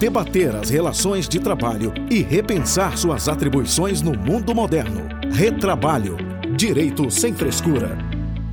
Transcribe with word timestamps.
debater 0.00 0.56
as 0.56 0.70
relações 0.70 1.28
de 1.28 1.38
trabalho 1.38 1.92
e 2.10 2.22
repensar 2.22 2.96
suas 2.96 3.28
atribuições 3.28 4.00
no 4.00 4.16
mundo 4.16 4.54
moderno. 4.54 5.06
Retrabalho. 5.30 6.16
Direito 6.56 7.10
sem 7.10 7.34
frescura. 7.34 7.98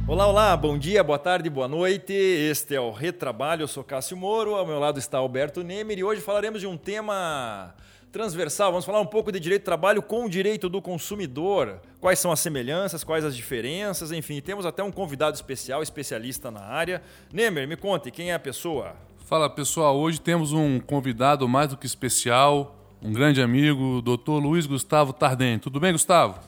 Olá, 0.06 0.28
olá, 0.28 0.58
bom 0.58 0.78
dia, 0.78 1.02
boa 1.02 1.18
tarde, 1.18 1.50
boa 1.50 1.70
noite. 1.70 2.12
Este 2.12 2.76
é 2.76 2.82
o 2.82 2.92
Retrabalho, 2.92 3.62
eu 3.62 3.68
sou 3.70 3.82
Cássio 3.82 4.18
Moro, 4.18 4.56
ao 4.56 4.66
meu 4.66 4.78
lado 4.78 5.00
está 5.00 5.20
Alberto 5.20 5.64
Nemer 5.64 5.98
e 5.98 6.04
hoje 6.04 6.20
falaremos 6.20 6.60
de 6.60 6.68
um 6.68 6.76
tema 6.76 7.74
transversal. 8.12 8.72
Vamos 8.72 8.84
falar 8.84 9.00
um 9.00 9.06
pouco 9.06 9.32
de 9.32 9.40
direito 9.40 9.62
do 9.62 9.66
trabalho 9.66 10.02
com 10.02 10.26
o 10.26 10.30
direito 10.30 10.68
do 10.68 10.82
consumidor. 10.82 11.80
Quais 12.02 12.20
são 12.20 12.30
as 12.30 12.42
semelhanças, 12.42 13.06
quais 13.06 13.24
as 13.24 13.34
diferenças, 13.34 14.12
enfim. 14.12 14.42
Temos 14.42 14.66
até 14.66 14.84
um 14.84 14.92
convidado 14.92 15.36
especial, 15.36 15.82
especialista 15.82 16.52
na 16.52 16.64
área. 16.64 17.02
Nemer, 17.32 17.66
me 17.66 17.78
conte, 17.78 18.12
quem 18.12 18.32
é 18.32 18.34
a 18.34 18.40
pessoa? 18.40 19.07
Fala 19.28 19.50
pessoal, 19.50 20.00
hoje 20.00 20.22
temos 20.22 20.54
um 20.54 20.80
convidado 20.80 21.50
mais 21.50 21.68
do 21.68 21.76
que 21.76 21.86
especial, 21.86 22.80
um 23.02 23.12
grande 23.12 23.42
amigo, 23.42 23.98
o 23.98 24.02
doutor 24.02 24.42
Luiz 24.42 24.66
Gustavo 24.66 25.12
Tardem. 25.12 25.60
Tudo 25.60 25.82
bem, 25.82 25.92
Gustavo? 25.92 26.40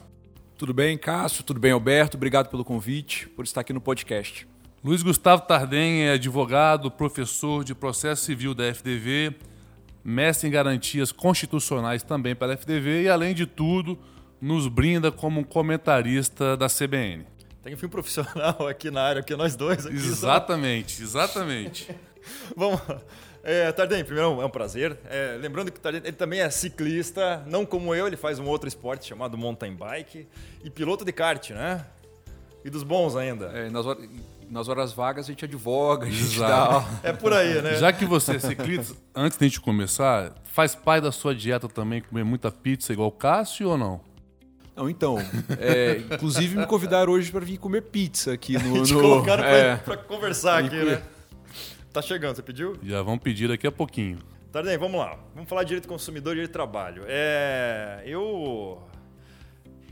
Tudo 0.56 0.72
bem, 0.72 0.96
Cássio? 0.96 1.44
Tudo 1.44 1.60
bem, 1.60 1.72
Alberto? 1.72 2.16
Obrigado 2.16 2.48
pelo 2.48 2.64
convite, 2.64 3.28
por 3.36 3.44
estar 3.44 3.60
aqui 3.60 3.74
no 3.74 3.82
podcast. 3.82 4.48
Luiz 4.82 5.02
Gustavo 5.02 5.42
Tardem 5.42 6.04
é 6.04 6.12
advogado, 6.12 6.90
professor 6.90 7.64
de 7.64 7.74
processo 7.74 8.24
civil 8.24 8.54
da 8.54 8.64
FDV, 8.72 9.34
mestre 10.02 10.48
em 10.48 10.50
garantias 10.50 11.12
constitucionais 11.12 12.02
também 12.02 12.34
pela 12.34 12.56
FDV 12.56 13.02
e, 13.02 13.08
além 13.10 13.34
de 13.34 13.44
tudo, 13.44 13.98
nos 14.40 14.68
brinda 14.68 15.12
como 15.12 15.40
um 15.40 15.44
comentarista 15.44 16.56
da 16.56 16.66
CBN. 16.66 17.26
Tem 17.62 17.74
um 17.74 17.76
filme 17.76 17.92
profissional 17.92 18.56
aqui 18.66 18.90
na 18.90 19.02
área, 19.02 19.22
que 19.22 19.36
nós 19.36 19.54
dois. 19.54 19.84
Aqui 19.84 19.96
exatamente, 19.96 20.96
só... 20.96 21.02
exatamente. 21.02 21.94
Vamos 22.56 22.80
lá. 22.88 23.00
É, 23.42 23.72
Tardem, 23.72 24.04
primeiro 24.04 24.40
é 24.40 24.44
um 24.44 24.50
prazer. 24.50 24.98
É, 25.08 25.38
lembrando 25.40 25.72
que 25.72 25.78
o 25.78 25.80
Tardem 25.80 26.02
ele 26.04 26.12
também 26.12 26.40
é 26.40 26.50
ciclista, 26.50 27.42
não 27.46 27.64
como 27.64 27.94
eu, 27.94 28.06
ele 28.06 28.16
faz 28.16 28.38
um 28.38 28.46
outro 28.46 28.68
esporte 28.68 29.06
chamado 29.06 29.36
mountain 29.38 29.74
bike 29.74 30.28
e 30.62 30.70
piloto 30.70 31.04
de 31.04 31.12
kart, 31.12 31.50
né? 31.50 31.84
E 32.62 32.68
dos 32.68 32.82
bons 32.82 33.16
ainda. 33.16 33.46
É, 33.46 33.70
nas, 33.70 33.86
horas, 33.86 34.08
nas 34.50 34.68
horas 34.68 34.92
vagas 34.92 35.24
a 35.24 35.28
gente 35.28 35.44
advoga, 35.46 36.06
a 36.06 36.10
gente 36.10 36.38
dá... 36.38 36.84
É 37.02 37.12
por 37.12 37.32
aí, 37.32 37.62
né? 37.62 37.76
Já 37.76 37.92
que 37.92 38.04
você 38.04 38.36
é 38.36 38.38
ciclista, 38.38 38.94
antes 39.14 39.38
de 39.38 39.44
a 39.46 39.48
gente 39.48 39.60
começar, 39.60 40.34
faz 40.44 40.74
parte 40.74 41.04
da 41.04 41.12
sua 41.12 41.34
dieta 41.34 41.68
também 41.68 42.02
comer 42.02 42.24
muita 42.24 42.50
pizza 42.50 42.92
igual 42.92 43.08
o 43.08 43.12
Cássio 43.12 43.70
ou 43.70 43.78
não? 43.78 44.00
Não, 44.76 44.88
então, 44.88 45.18
é, 45.58 46.02
inclusive 46.10 46.56
me 46.56 46.66
convidaram 46.66 47.12
hoje 47.12 47.30
para 47.30 47.44
vir 47.44 47.58
comer 47.58 47.82
pizza 47.82 48.32
aqui 48.32 48.58
no... 48.58 48.82
Te 48.84 48.92
no, 48.92 49.00
colocaram 49.00 49.44
é, 49.44 49.76
para 49.76 49.96
conversar 49.96 50.64
aqui, 50.64 50.76
né? 50.76 51.02
Tá 51.92 52.00
chegando, 52.00 52.36
você 52.36 52.42
pediu? 52.42 52.76
Já 52.84 53.02
vamos 53.02 53.20
pedir 53.20 53.48
daqui 53.48 53.66
a 53.66 53.72
pouquinho. 53.72 54.18
Tardem, 54.52 54.78
vamos 54.78 55.00
lá. 55.00 55.18
Vamos 55.34 55.48
falar 55.48 55.64
de 55.64 55.68
direito 55.68 55.88
consumidor 55.88 56.32
e 56.32 56.36
direito 56.36 56.50
de 56.50 56.52
trabalho. 56.52 57.02
É, 57.08 58.02
eu 58.06 58.80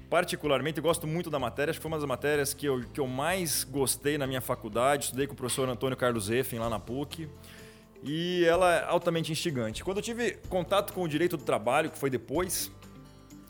particularmente 0.08 0.80
gosto 0.80 1.08
muito 1.08 1.28
da 1.28 1.40
matéria, 1.40 1.70
acho 1.72 1.80
que 1.80 1.82
foi 1.82 1.90
uma 1.90 1.98
das 1.98 2.06
matérias 2.06 2.54
que 2.54 2.66
eu, 2.66 2.84
que 2.94 3.00
eu 3.00 3.06
mais 3.08 3.64
gostei 3.64 4.16
na 4.16 4.28
minha 4.28 4.40
faculdade. 4.40 5.06
Estudei 5.06 5.26
com 5.26 5.32
o 5.32 5.36
professor 5.36 5.68
Antônio 5.68 5.96
Carlos 5.96 6.30
Effen 6.30 6.60
lá 6.60 6.70
na 6.70 6.78
PUC. 6.78 7.28
E 8.04 8.44
ela 8.44 8.76
é 8.76 8.84
altamente 8.84 9.32
instigante. 9.32 9.82
Quando 9.82 9.96
eu 9.96 10.02
tive 10.02 10.38
contato 10.48 10.92
com 10.92 11.02
o 11.02 11.08
direito 11.08 11.36
do 11.36 11.42
trabalho, 11.42 11.90
que 11.90 11.98
foi 11.98 12.08
depois, 12.10 12.70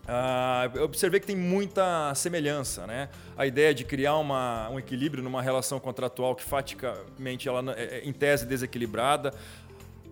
Uh, 0.09 0.78
eu 0.78 0.84
observei 0.84 1.20
que 1.20 1.27
tem 1.27 1.37
muita 1.37 2.14
semelhança, 2.14 2.87
né? 2.87 3.11
A 3.37 3.47
ideia 3.47 3.75
de 3.75 3.84
criar 3.84 4.17
uma, 4.17 4.70
um 4.70 4.78
equilíbrio 4.78 5.23
numa 5.23 5.42
relação 5.42 5.78
contratual 5.78 6.34
que 6.34 6.42
faticamente 6.42 7.47
ela 7.47 7.75
é, 7.77 7.98
é 7.98 8.09
em 8.09 8.12
tese 8.12 8.47
desequilibrada, 8.47 9.34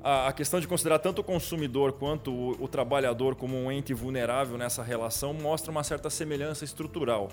a, 0.05 0.29
a 0.29 0.33
questão 0.35 0.61
de 0.61 0.69
considerar 0.69 0.99
tanto 0.99 1.21
o 1.21 1.25
consumidor 1.25 1.95
quanto 1.95 2.31
o, 2.31 2.65
o, 2.65 2.69
trabalhador 2.69 3.35
como 3.35 3.57
um 3.57 3.73
ente 3.73 3.95
vulnerável 3.95 4.59
nessa 4.59 4.83
relação 4.83 5.33
mostra 5.33 5.71
uma 5.71 5.83
certa 5.83 6.11
semelhança 6.11 6.63
estrutural. 6.63 7.31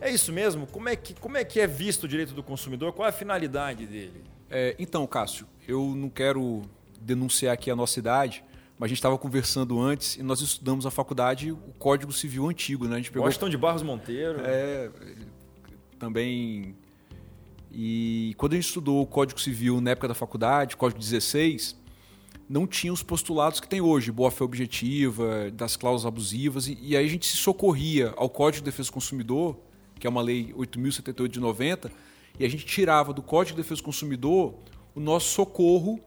É 0.00 0.10
isso 0.10 0.32
mesmo? 0.32 0.66
Como 0.66 0.88
é 0.88 0.96
que, 0.96 1.12
como 1.14 1.36
é, 1.36 1.44
que 1.44 1.60
é 1.60 1.66
visto 1.66 2.04
o 2.04 2.08
direito 2.08 2.32
do 2.32 2.42
consumidor? 2.42 2.94
Qual 2.94 3.06
é 3.06 3.10
a 3.10 3.12
finalidade 3.12 3.86
dele? 3.86 4.24
É, 4.50 4.74
então, 4.78 5.06
Cássio, 5.06 5.46
eu 5.68 5.94
não 5.94 6.08
quero 6.08 6.62
denunciar 7.00 7.52
aqui 7.52 7.70
a 7.70 7.76
nossa 7.76 7.98
idade, 7.98 8.42
mas 8.82 8.86
a 8.86 8.88
gente 8.88 8.98
estava 8.98 9.16
conversando 9.16 9.80
antes 9.80 10.16
e 10.16 10.24
nós 10.24 10.40
estudamos 10.40 10.84
na 10.84 10.90
faculdade 10.90 11.52
o 11.52 11.72
Código 11.78 12.12
Civil 12.12 12.48
antigo, 12.48 12.88
né? 12.88 12.96
A 12.96 12.98
gente 12.98 13.12
pegou 13.12 13.24
Washington 13.24 13.48
de 13.48 13.56
Barros 13.56 13.80
Monteiro. 13.80 14.40
É, 14.40 14.90
também. 16.00 16.74
E 17.70 18.34
quando 18.36 18.54
a 18.54 18.56
gente 18.56 18.66
estudou 18.66 19.00
o 19.00 19.06
Código 19.06 19.40
Civil 19.40 19.80
na 19.80 19.92
época 19.92 20.08
da 20.08 20.14
faculdade, 20.14 20.76
Código 20.76 20.98
16, 20.98 21.80
não 22.48 22.66
tinha 22.66 22.92
os 22.92 23.04
postulados 23.04 23.60
que 23.60 23.68
tem 23.68 23.80
hoje, 23.80 24.10
boa-fé 24.10 24.42
objetiva, 24.42 25.48
das 25.52 25.76
cláusulas 25.76 26.04
abusivas, 26.04 26.66
e, 26.66 26.76
e, 26.82 26.96
aí 26.96 27.06
a 27.06 27.08
gente 27.08 27.24
se 27.24 27.36
socorria 27.36 28.12
ao 28.16 28.28
Código 28.28 28.64
de 28.64 28.70
Defesa 28.72 28.88
do 28.88 28.94
Consumidor, 28.94 29.60
que 29.94 30.08
é 30.08 30.10
uma 30.10 30.22
lei 30.22 30.52
8.078 30.54 31.28
de 31.28 31.38
90, 31.38 31.88
e 32.36 32.44
a 32.44 32.48
gente 32.48 32.66
tirava 32.66 33.12
do 33.12 33.22
Código 33.22 33.54
de 33.54 33.62
Defesa 33.62 33.80
do 33.80 33.84
Consumidor 33.84 34.56
o 34.92 34.98
nosso 34.98 35.28
socorro 35.28 36.00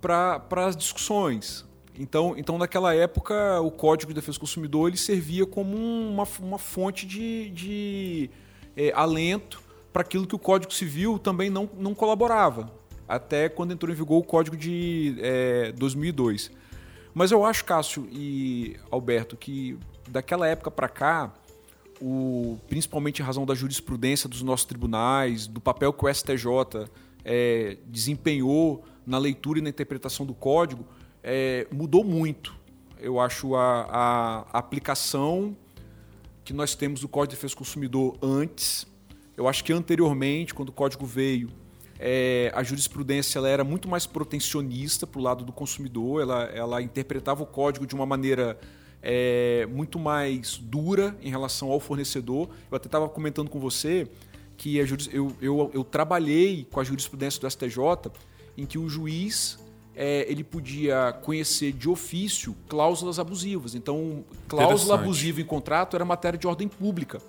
para 0.00 0.66
as 0.66 0.74
discussões. 0.74 1.66
Então, 1.98 2.34
então, 2.36 2.58
naquela 2.58 2.94
época, 2.94 3.60
o 3.60 3.70
Código 3.70 4.12
de 4.12 4.16
Defesa 4.20 4.38
do 4.38 4.40
Consumidor 4.40 4.88
ele 4.88 4.96
servia 4.96 5.46
como 5.46 5.76
uma, 5.76 6.24
uma 6.40 6.58
fonte 6.58 7.06
de, 7.06 7.50
de 7.50 8.30
é, 8.76 8.92
alento 8.94 9.62
para 9.92 10.02
aquilo 10.02 10.26
que 10.26 10.34
o 10.34 10.38
Código 10.38 10.74
Civil 10.74 11.18
também 11.18 11.48
não, 11.48 11.70
não 11.78 11.94
colaborava, 11.94 12.68
até 13.06 13.48
quando 13.48 13.72
entrou 13.72 13.92
em 13.92 13.94
vigor 13.94 14.18
o 14.18 14.24
Código 14.24 14.56
de 14.56 15.16
é, 15.20 15.72
2002. 15.72 16.50
Mas 17.14 17.30
eu 17.30 17.44
acho, 17.44 17.64
Cássio 17.64 18.08
e 18.10 18.76
Alberto, 18.90 19.36
que 19.36 19.78
daquela 20.08 20.48
época 20.48 20.68
para 20.72 20.88
cá, 20.88 21.32
o, 22.00 22.58
principalmente 22.68 23.22
em 23.22 23.24
razão 23.24 23.46
da 23.46 23.54
jurisprudência 23.54 24.28
dos 24.28 24.42
nossos 24.42 24.66
tribunais, 24.66 25.46
do 25.46 25.60
papel 25.60 25.92
que 25.92 26.04
o 26.04 26.12
STJ 26.12 26.88
é, 27.24 27.76
desempenhou 27.86 28.84
na 29.06 29.16
leitura 29.16 29.60
e 29.60 29.62
na 29.62 29.68
interpretação 29.68 30.26
do 30.26 30.34
Código, 30.34 30.84
é, 31.24 31.66
mudou 31.72 32.04
muito. 32.04 32.54
Eu 33.00 33.18
acho 33.18 33.56
a, 33.56 34.44
a, 34.52 34.58
aplicação 34.58 35.56
que 36.44 36.52
nós 36.52 36.74
temos 36.74 37.00
do 37.00 37.08
Código 37.08 37.30
de 37.30 37.36
Defesa 37.36 37.54
do 37.54 37.58
Consumidor 37.58 38.16
antes. 38.22 38.86
Eu 39.36 39.48
acho 39.48 39.64
que 39.64 39.72
anteriormente, 39.72 40.54
quando 40.54 40.68
o 40.68 40.72
código 40.72 41.06
veio, 41.06 41.48
é, 41.98 42.52
a 42.54 42.62
jurisprudência 42.62 43.38
ela 43.38 43.48
era 43.48 43.64
muito 43.64 43.88
mais 43.88 44.06
protecionista 44.06 45.06
para 45.06 45.18
o 45.18 45.22
lado 45.22 45.44
do 45.44 45.52
consumidor, 45.52 46.20
ela, 46.20 46.44
ela 46.44 46.82
interpretava 46.82 47.42
o 47.42 47.46
código 47.46 47.86
de 47.86 47.94
uma 47.94 48.04
maneira 48.04 48.58
é, 49.02 49.66
muito 49.70 49.98
mais 49.98 50.58
dura 50.58 51.16
em 51.22 51.30
relação 51.30 51.70
ao 51.70 51.80
fornecedor. 51.80 52.48
Eu 52.70 52.76
até 52.76 52.86
estava 52.86 53.08
comentando 53.08 53.48
com 53.48 53.58
você 53.58 54.06
que 54.56 54.80
a 54.80 54.84
eu, 55.12 55.32
eu, 55.40 55.70
eu 55.72 55.84
trabalhei 55.84 56.66
com 56.70 56.78
a 56.78 56.84
jurisprudência 56.84 57.40
do 57.40 57.50
STJ 57.50 58.12
em 58.56 58.66
que 58.66 58.78
o 58.78 58.88
juiz 58.88 59.58
é, 59.96 60.26
ele 60.30 60.42
podia 60.42 61.12
conhecer 61.22 61.72
de 61.72 61.88
ofício 61.88 62.56
cláusulas 62.68 63.18
abusivas. 63.18 63.74
Então, 63.74 64.24
cláusula 64.48 64.94
abusiva 64.96 65.40
em 65.40 65.44
contrato 65.44 65.94
era 65.94 66.04
matéria 66.04 66.38
de 66.38 66.46
ordem 66.46 66.68
pública. 66.68 67.20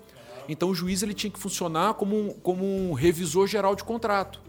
Então, 0.48 0.70
o 0.70 0.74
juiz 0.74 1.02
ele 1.02 1.14
tinha 1.14 1.30
que 1.30 1.38
funcionar 1.38 1.94
como 1.94 2.16
um, 2.16 2.30
como 2.34 2.64
um 2.64 2.92
revisor 2.92 3.46
geral 3.46 3.74
de 3.74 3.84
contrato. 3.84 4.40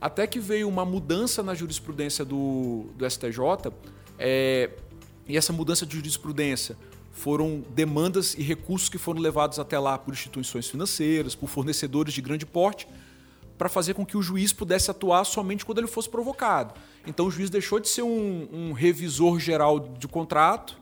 Até 0.00 0.26
que 0.26 0.38
veio 0.38 0.68
uma 0.68 0.84
mudança 0.84 1.42
na 1.42 1.54
jurisprudência 1.54 2.24
do, 2.24 2.86
do 2.96 3.08
STJ, 3.08 3.72
é, 4.18 4.70
e 5.26 5.36
essa 5.36 5.52
mudança 5.52 5.86
de 5.86 5.96
jurisprudência 5.96 6.76
foram 7.12 7.64
demandas 7.74 8.34
e 8.34 8.42
recursos 8.42 8.90
que 8.90 8.98
foram 8.98 9.20
levados 9.20 9.58
até 9.58 9.78
lá 9.78 9.96
por 9.96 10.12
instituições 10.12 10.68
financeiras, 10.68 11.34
por 11.34 11.48
fornecedores 11.48 12.12
de 12.12 12.20
grande 12.20 12.44
porte, 12.44 12.86
para 13.56 13.68
fazer 13.68 13.94
com 13.94 14.04
que 14.04 14.16
o 14.16 14.22
juiz 14.22 14.52
pudesse 14.52 14.90
atuar 14.90 15.24
somente 15.24 15.64
quando 15.64 15.78
ele 15.78 15.86
fosse 15.86 16.08
provocado. 16.08 16.74
Então 17.06 17.26
o 17.26 17.30
juiz 17.30 17.50
deixou 17.50 17.80
de 17.80 17.88
ser 17.88 18.02
um, 18.02 18.48
um 18.52 18.72
revisor 18.72 19.38
geral 19.38 19.80
de 19.80 20.06
contrato 20.08 20.78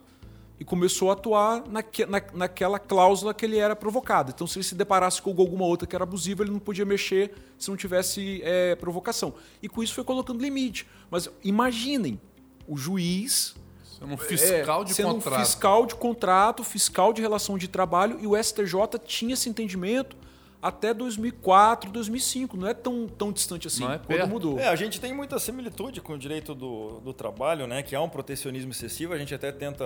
e 0.59 0.65
começou 0.65 1.11
a 1.11 1.15
atuar 1.15 1.65
naque, 1.69 2.07
na, 2.07 2.23
naquela 2.33 2.79
cláusula 2.79 3.35
que 3.35 3.45
ele 3.45 3.59
era 3.59 3.75
provocado. 3.75 4.33
Então, 4.35 4.47
se 4.47 4.59
ele 4.59 4.65
se 4.65 4.75
deparasse 4.75 5.21
com 5.21 5.31
alguma 5.31 5.65
outra 5.65 5.87
que 5.87 5.97
era 5.97 6.05
abusiva, 6.05 6.43
ele 6.43 6.53
não 6.53 6.61
podia 6.61 6.85
mexer 6.85 7.35
se 7.59 7.69
não 7.69 7.77
tivesse 7.77 8.41
é, 8.45 8.77
provocação. 8.77 9.35
E 9.63 9.69
com 9.69 9.83
isso 9.83 9.95
foi 9.95 10.05
colocando 10.05 10.41
limite. 10.41 10.87
Mas 11.11 11.29
imaginem, 11.43 12.21
o 12.69 12.77
juiz. 12.77 13.55
Sendo 13.99 14.15
um 14.15 14.17
fiscal 14.17 14.83
é, 14.83 14.85
de 14.85 14.95
sendo 14.95 15.15
contrato. 15.15 15.41
Um 15.41 15.45
fiscal 15.45 15.87
de 15.87 15.95
contrato, 15.97 16.65
fiscal 16.65 17.13
de 17.13 17.21
relação 17.21 17.59
de 17.59 17.67
trabalho, 17.67 18.19
e 18.21 18.27
o 18.27 18.41
STJ 18.41 18.99
tinha 19.05 19.35
esse 19.35 19.49
entendimento 19.49 20.17
até 20.65 20.95
2004, 20.95 21.91
2005. 21.91 22.57
Não 22.57 22.67
é 22.67 22.73
tão, 22.73 23.07
tão 23.07 23.31
distante 23.31 23.67
assim, 23.67 23.85
é 23.85 23.99
quando 23.99 24.27
mudou. 24.27 24.59
É, 24.59 24.69
a 24.69 24.75
gente 24.75 24.99
tem 24.99 25.13
muita 25.13 25.39
similitude 25.39 26.01
com 26.01 26.15
o 26.15 26.19
direito 26.19 26.55
do, 26.55 27.01
do 27.01 27.13
trabalho, 27.13 27.67
né? 27.67 27.83
que 27.83 27.95
há 27.95 28.01
um 28.01 28.09
protecionismo 28.09 28.71
excessivo. 28.71 29.13
A 29.13 29.19
gente 29.19 29.35
até 29.35 29.53
tenta 29.53 29.85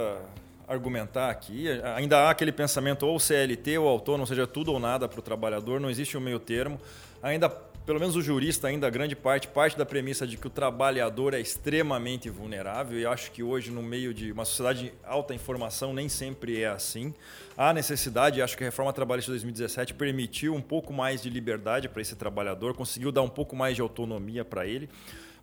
argumentar 0.68 1.30
aqui. 1.30 1.66
Ainda 1.96 2.18
há 2.20 2.30
aquele 2.30 2.52
pensamento 2.52 3.04
ou 3.04 3.18
CLT 3.18 3.78
ou 3.78 3.88
autônomo, 3.88 4.22
ou 4.22 4.26
seja, 4.28 4.46
tudo 4.46 4.72
ou 4.72 4.78
nada 4.78 5.08
para 5.08 5.18
o 5.18 5.22
trabalhador, 5.22 5.80
não 5.80 5.90
existe 5.90 6.16
um 6.16 6.20
meio 6.20 6.38
termo. 6.38 6.80
Ainda 7.20 7.50
pelo 7.88 7.98
menos 7.98 8.16
o 8.16 8.20
jurista 8.20 8.68
ainda, 8.68 8.90
grande 8.90 9.16
parte, 9.16 9.48
parte 9.48 9.74
da 9.74 9.86
premissa 9.86 10.26
de 10.26 10.36
que 10.36 10.46
o 10.46 10.50
trabalhador 10.50 11.32
é 11.32 11.40
extremamente 11.40 12.28
vulnerável, 12.28 13.00
e 13.00 13.06
acho 13.06 13.32
que 13.32 13.42
hoje, 13.42 13.70
no 13.70 13.82
meio 13.82 14.12
de 14.12 14.30
uma 14.30 14.44
sociedade 14.44 14.90
de 14.90 14.92
alta 15.02 15.32
informação, 15.32 15.94
nem 15.94 16.06
sempre 16.06 16.60
é 16.60 16.68
assim. 16.68 17.14
Há 17.56 17.72
necessidade, 17.72 18.42
acho 18.42 18.58
que 18.58 18.62
a 18.62 18.66
reforma 18.66 18.92
trabalhista 18.92 19.32
de 19.32 19.38
2017 19.38 19.94
permitiu 19.94 20.54
um 20.54 20.60
pouco 20.60 20.92
mais 20.92 21.22
de 21.22 21.30
liberdade 21.30 21.88
para 21.88 22.02
esse 22.02 22.14
trabalhador, 22.14 22.74
conseguiu 22.74 23.10
dar 23.10 23.22
um 23.22 23.28
pouco 23.30 23.56
mais 23.56 23.74
de 23.74 23.80
autonomia 23.80 24.44
para 24.44 24.66
ele 24.66 24.86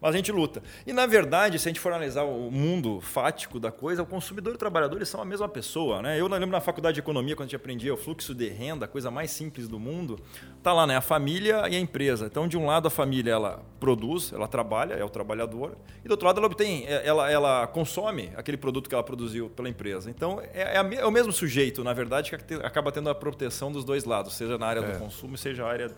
mas 0.06 0.14
a 0.14 0.18
gente 0.18 0.32
luta. 0.32 0.62
E 0.86 0.94
na 0.94 1.08
verdade, 1.08 1.58
se 1.58 1.68
a 1.68 1.70
gente 1.70 1.80
for 1.80 1.92
analisar 1.92 2.24
o 2.24 2.52
mundo 2.52 3.02
fático 3.02 3.60
da 3.60 3.72
coisa, 3.72 4.04
o 4.04 4.06
consumidor 4.06 4.54
e 4.54 4.56
o 4.56 4.60
trabalhador 4.60 4.98
eles 4.98 5.10
são 5.10 5.20
a 5.20 5.26
mesma 5.26 5.50
pessoa. 5.50 6.00
Né? 6.04 6.20
Eu 6.20 6.28
lembro 6.28 6.52
na 6.52 6.62
faculdade 6.62 6.94
de 6.94 7.00
economia, 7.00 7.36
quando 7.36 7.46
a 7.46 7.48
gente 7.48 7.56
aprendia 7.56 7.92
o 7.92 7.98
fluxo 7.98 8.36
de 8.36 8.48
renda, 8.48 8.86
a 8.86 8.88
coisa 8.88 9.10
mais 9.10 9.32
simples 9.32 9.68
do 9.68 9.80
mundo, 9.80 10.20
tá 10.62 10.72
lá, 10.72 10.86
né? 10.86 10.96
A 10.96 11.02
família 11.02 11.68
e 11.70 11.76
a 11.76 11.80
empresa. 11.80 12.28
Então, 12.28 12.48
de 12.48 12.56
um 12.56 12.68
lado, 12.68 12.88
a 12.88 12.92
família 12.92 13.32
ela 13.32 13.66
produz, 13.80 14.32
ela 14.32 14.48
trabalha, 14.48 14.94
é 14.94 15.04
o 15.04 15.10
trabalhador, 15.10 15.76
e 16.04 16.08
do 16.08 16.12
outro 16.12 16.28
lado, 16.28 16.38
ela 16.38 16.46
obtém, 16.46 16.86
é, 16.86 17.08
ela, 17.08 17.32
ela 17.32 17.66
consome 17.66 18.32
aquele 18.36 18.58
produto 18.58 18.88
que 18.88 18.94
ela 18.94 19.04
produziu 19.04 19.50
pela 19.50 19.68
empresa. 19.68 20.10
Então, 20.10 20.40
é, 20.54 20.78
é, 20.78 20.96
é 20.98 21.06
o 21.06 21.12
mesmo 21.12 21.32
sujeito, 21.32 21.84
na 21.84 21.94
verdade, 21.94 22.38
que 22.38 22.54
acaba 22.56 22.92
tendo 22.92 23.10
a 23.10 23.16
proteção 23.16 23.72
dos 23.72 23.84
dois 23.84 24.04
lados, 24.04 24.36
seja 24.36 24.56
na 24.56 24.68
área 24.68 24.82
é. 24.82 24.92
do 24.92 25.00
consumo, 25.00 25.36
seja 25.36 25.64
na 25.64 25.70
área 25.70 25.92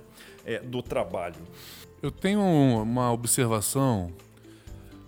é, 0.46 0.60
do 0.60 0.82
trabalho. 0.82 1.42
Eu 2.02 2.12
tenho 2.12 2.42
uma 2.42 3.12
observação, 3.12 4.14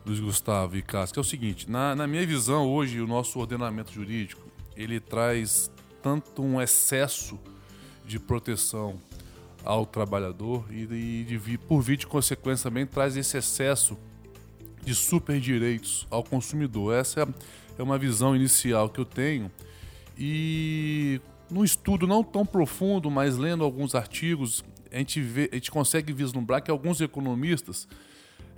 Luiz 0.04 0.20
Gustavo 0.20 0.76
e 0.76 0.82
Cássio, 0.82 1.14
que 1.14 1.20
é 1.20 1.22
o 1.22 1.24
seguinte: 1.24 1.70
na, 1.70 1.96
na 1.96 2.08
minha 2.08 2.26
visão, 2.26 2.68
hoje, 2.68 3.00
o 3.00 3.06
nosso 3.06 3.40
ordenamento 3.40 3.92
jurídico 3.92 4.42
ele 4.76 5.00
traz 5.00 5.70
tanto 6.02 6.42
um 6.42 6.60
excesso 6.60 7.38
de 8.06 8.18
proteção 8.18 9.00
ao 9.64 9.86
trabalhador 9.86 10.66
e, 10.72 11.26
de, 11.26 11.58
por 11.58 11.82
via 11.82 11.98
de 11.98 12.08
consequência 12.08 12.70
também 12.70 12.88
traz 12.88 13.16
esse 13.18 13.38
excesso 13.38 13.98
de 14.84 14.96
super 14.96 15.40
direitos 15.40 16.08
ao 16.10 16.24
consumidor. 16.24 16.96
Essa 16.96 17.28
é 17.78 17.84
uma 17.84 17.98
visão 17.98 18.36
inicial 18.36 18.90
que 18.90 19.00
eu 19.00 19.06
tenho 19.06 19.52
e 20.18 21.22
num 21.52 21.64
estudo 21.64 22.08
não 22.08 22.24
tão 22.24 22.46
profundo, 22.46 23.12
mas 23.12 23.38
lendo 23.38 23.64
alguns 23.64 23.94
artigos, 23.94 24.64
a 24.92 24.98
gente, 24.98 25.22
vê, 25.22 25.50
a 25.52 25.56
gente 25.56 25.72
consegue 25.72 26.14
vislumbrar 26.14 26.62
que 26.64 26.72
alguns 26.72 27.02
economistas 27.02 27.88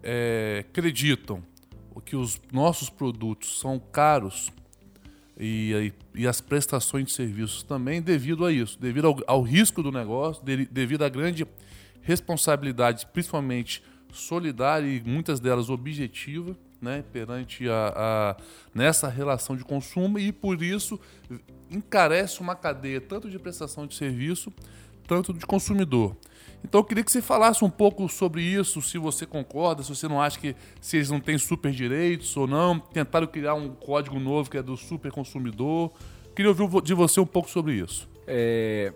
é, 0.04 0.66
acreditam 0.70 1.44
que 2.06 2.16
os 2.16 2.42
nossos 2.52 2.90
produtos 2.90 3.60
são 3.60 3.80
caros 3.80 4.52
e, 5.40 5.94
e, 6.14 6.28
as 6.28 6.42
prestações 6.42 7.06
de 7.06 7.12
serviços 7.12 7.64
também 7.64 8.02
devido 8.02 8.46
a 8.46 8.52
isso, 8.52 8.80
devido 8.80 9.08
ao, 9.08 9.18
ao 9.28 9.42
risco 9.42 9.82
do 9.82 9.92
negócio, 9.92 10.44
de, 10.44 10.66
devido 10.66 11.04
à 11.04 11.10
grande 11.10 11.48
responsabilidade, 12.02 13.08
principalmente 13.14 13.84
solidária 14.12 14.88
e 14.88 15.02
muitas 15.06 15.40
delas 15.40 15.70
objetiva, 15.70 16.56
né, 16.82 17.04
perante 17.14 17.70
a, 17.70 17.94
a, 17.96 18.44
nessa 18.74 19.08
relação 19.08 19.56
de 19.56 19.64
consumo 19.64 20.18
e 20.18 20.32
por 20.32 20.62
isso 20.62 21.00
encarece 21.70 22.42
uma 22.42 22.56
cadeia 22.56 23.00
tanto 23.00 23.30
de 23.30 23.38
prestação 23.38 23.86
de 23.86 23.96
serviço 23.96 24.52
tanto 25.08 25.34
de 25.34 25.46
consumidor. 25.46 26.16
Então 26.64 26.82
eu 26.82 26.86
queria 26.86 27.04
que 27.04 27.12
você 27.12 27.22
falasse 27.22 27.64
um 27.66 27.70
pouco 27.70 28.08
sobre 28.08 28.42
isso, 28.44 28.82
se 28.82 28.98
você 28.98 29.26
concorda, 29.26 29.84
se 29.84 29.90
você 29.90 30.08
não 30.08 30.22
acha 30.22 30.40
que 30.40 30.56
se 30.80 30.98
eles 30.98 31.10
não 31.10 31.20
têm 31.20 31.38
super 31.38 31.72
direitos 31.72 32.36
ou 32.38 32.48
não, 32.48 32.80
tentaram 32.80 33.28
criar 33.28 33.56
um 33.56 33.70
código 33.70 34.20
novo 34.20 34.50
que 34.50 34.58
é 34.58 34.62
do 34.62 34.78
super 34.78 35.12
consumidor. 35.12 35.92
Queria 36.36 36.50
ouvir 36.50 36.82
de 36.84 36.94
você 36.94 37.20
um 37.20 37.26
pouco 37.26 37.50
sobre 37.50 37.74
isso. 37.74 38.08
É, 38.28 38.94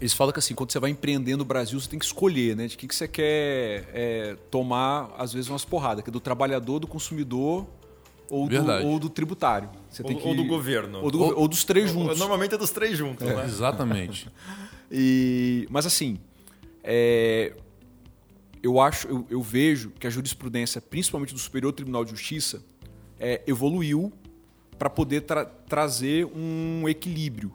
eles 0.00 0.12
falam 0.12 0.32
que 0.32 0.38
assim, 0.38 0.54
quando 0.54 0.70
você 0.70 0.78
vai 0.78 0.90
empreender 0.90 1.36
no 1.36 1.44
Brasil, 1.44 1.80
você 1.80 1.88
tem 1.88 1.98
que 1.98 2.04
escolher, 2.04 2.54
né? 2.54 2.66
De 2.66 2.76
que, 2.76 2.86
que 2.86 2.94
você 2.94 3.08
quer 3.08 3.88
é, 3.92 4.36
tomar, 4.50 5.10
às 5.18 5.32
vezes, 5.32 5.48
umas 5.48 5.64
porradas, 5.64 6.04
que 6.04 6.10
é 6.10 6.12
do 6.12 6.20
trabalhador, 6.20 6.78
do 6.78 6.86
consumidor 6.86 7.66
ou, 8.28 8.48
do, 8.48 8.72
ou 8.86 8.98
do, 8.98 9.08
tributário. 9.08 9.70
Você 9.88 10.02
ou, 10.02 10.08
tem 10.08 10.18
que, 10.18 10.28
ou 10.28 10.34
do 10.34 10.44
governo. 10.44 11.02
Ou, 11.02 11.10
do, 11.10 11.22
ou, 11.22 11.40
ou 11.40 11.48
dos 11.48 11.64
três 11.64 11.90
juntos. 11.90 12.18
Normalmente 12.18 12.54
é 12.54 12.58
dos 12.58 12.70
três 12.70 12.98
juntos, 12.98 13.26
é. 13.26 13.34
né? 13.34 13.44
Exatamente. 13.44 14.28
e, 14.90 15.66
mas 15.70 15.86
assim, 15.86 16.18
é, 16.82 17.54
eu 18.62 18.80
acho, 18.80 19.08
eu, 19.08 19.26
eu, 19.30 19.42
vejo 19.42 19.90
que 19.90 20.06
a 20.06 20.10
jurisprudência, 20.10 20.80
principalmente 20.80 21.32
do 21.32 21.40
Superior 21.40 21.72
Tribunal 21.72 22.04
de 22.04 22.10
Justiça, 22.10 22.64
é, 23.18 23.42
evoluiu 23.46 24.12
para 24.78 24.90
poder 24.90 25.22
tra 25.22 25.44
trazer 25.44 26.26
um 26.26 26.88
equilíbrio 26.88 27.52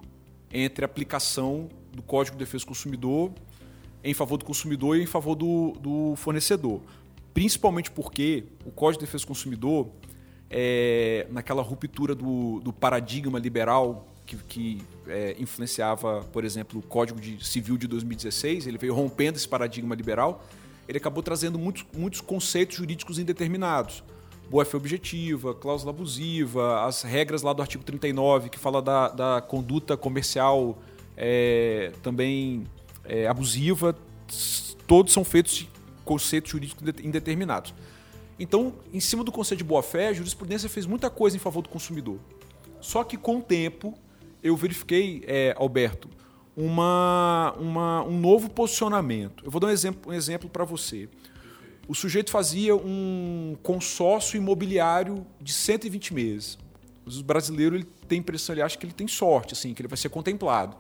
entre 0.52 0.84
a 0.84 0.88
aplicação 0.88 1.70
do 1.92 2.02
Código 2.02 2.38
de 2.38 2.44
Defesa 2.44 2.66
do 2.66 2.68
Consumidor 2.68 3.32
em 4.04 4.14
favor 4.14 4.38
do 4.38 4.46
consumidor 4.46 4.98
e 4.98 5.04
em 5.04 5.06
favor 5.06 5.36
do, 5.36 5.74
do 5.80 6.16
fornecedor. 6.16 6.82
Principalmente 7.34 7.92
porque 7.92 8.46
o 8.66 8.72
Código 8.72 9.00
de 9.00 9.06
Defesa 9.06 9.24
do 9.24 9.28
Consumidor, 9.28 9.90
é, 10.50 11.28
naquela 11.30 11.62
ruptura 11.62 12.14
do, 12.14 12.60
do 12.60 12.74
paradigma 12.74 13.40
liberal 13.40 14.08
que, 14.26 14.38
que 14.38 14.82
é, 15.08 15.36
influenciava, 15.40 16.22
por 16.32 16.44
exemplo, 16.44 16.80
o 16.80 16.84
Código 16.84 17.20
de 17.20 17.44
Civil 17.46 17.78
de 17.78 17.88
2016, 17.88 18.68
ele 18.68 18.78
veio 18.78 18.94
rompendo 18.94 19.38
esse 19.38 19.48
paradigma 19.48 19.96
liberal, 19.96 20.44
ele 20.88 20.98
acabou 20.98 21.24
trazendo 21.24 21.58
muitos, 21.58 21.86
muitos 21.96 22.22
conceitos 22.22 22.78
jurídicos 22.78 23.20
indeterminados. 23.20 24.04
Boa-fé 24.50 24.76
objetiva, 24.76 25.54
cláusula 25.54 25.92
abusiva, 25.92 26.86
as 26.86 27.04
regras 27.04 27.42
lá 27.42 27.54
do 27.54 27.62
artigo 27.62 27.84
39, 27.84 28.50
que 28.50 28.60
fala 28.60 28.82
da, 28.82 29.08
da 29.10 29.42
conduta 29.42 29.96
comercial 29.96 30.78
é, 31.16 31.94
também 32.02 32.66
é, 33.06 33.28
abusiva, 33.28 33.96
todos 34.86 35.14
são 35.14 35.24
feitos 35.24 35.56
de 35.56 35.70
conceitos 36.04 36.52
jurídicos 36.52 36.86
indeterminados. 37.02 37.74
Então, 38.38 38.74
em 38.92 39.00
cima 39.00 39.24
do 39.24 39.32
conceito 39.32 39.60
de 39.60 39.64
boa-fé, 39.64 40.08
a 40.10 40.14
jurisprudência 40.14 40.68
fez 40.68 40.86
muita 40.86 41.10
coisa 41.10 41.38
em 41.38 41.40
favor 41.40 41.62
do 41.62 41.70
consumidor. 41.70 42.18
Só 42.82 43.04
que 43.04 43.16
com 43.16 43.38
o 43.38 43.42
tempo, 43.42 43.94
eu 44.44 44.56
verifiquei, 44.56 45.24
é, 45.28 45.54
Alberto, 45.58 46.10
uma, 46.56 47.56
uma, 47.58 48.04
um 48.04 48.20
novo 48.20 48.50
posicionamento. 48.50 49.44
Eu 49.44 49.52
vou 49.52 49.60
dar 49.60 49.68
um 49.68 49.72
exemplo, 49.72 50.12
um 50.12 50.14
exemplo 50.14 50.50
para 50.50 50.64
você. 50.64 51.08
O 51.88 51.96
sujeito 51.96 52.32
fazia 52.32 52.76
um 52.76 53.56
consórcio 53.64 54.38
imobiliário 54.38 55.26
de 55.40 55.52
120 55.52 56.14
meses. 56.14 56.58
O 57.06 57.24
brasileiro 57.24 57.76
ele 57.76 57.88
tem 58.08 58.18
a 58.18 58.20
impressão, 58.20 58.54
ele 58.54 58.62
acha 58.62 58.78
que 58.78 58.86
ele 58.86 58.94
tem 58.94 59.08
sorte, 59.08 59.54
assim, 59.54 59.74
que 59.74 59.82
ele 59.82 59.88
vai 59.88 59.98
ser 59.98 60.10
contemplado. 60.10 60.78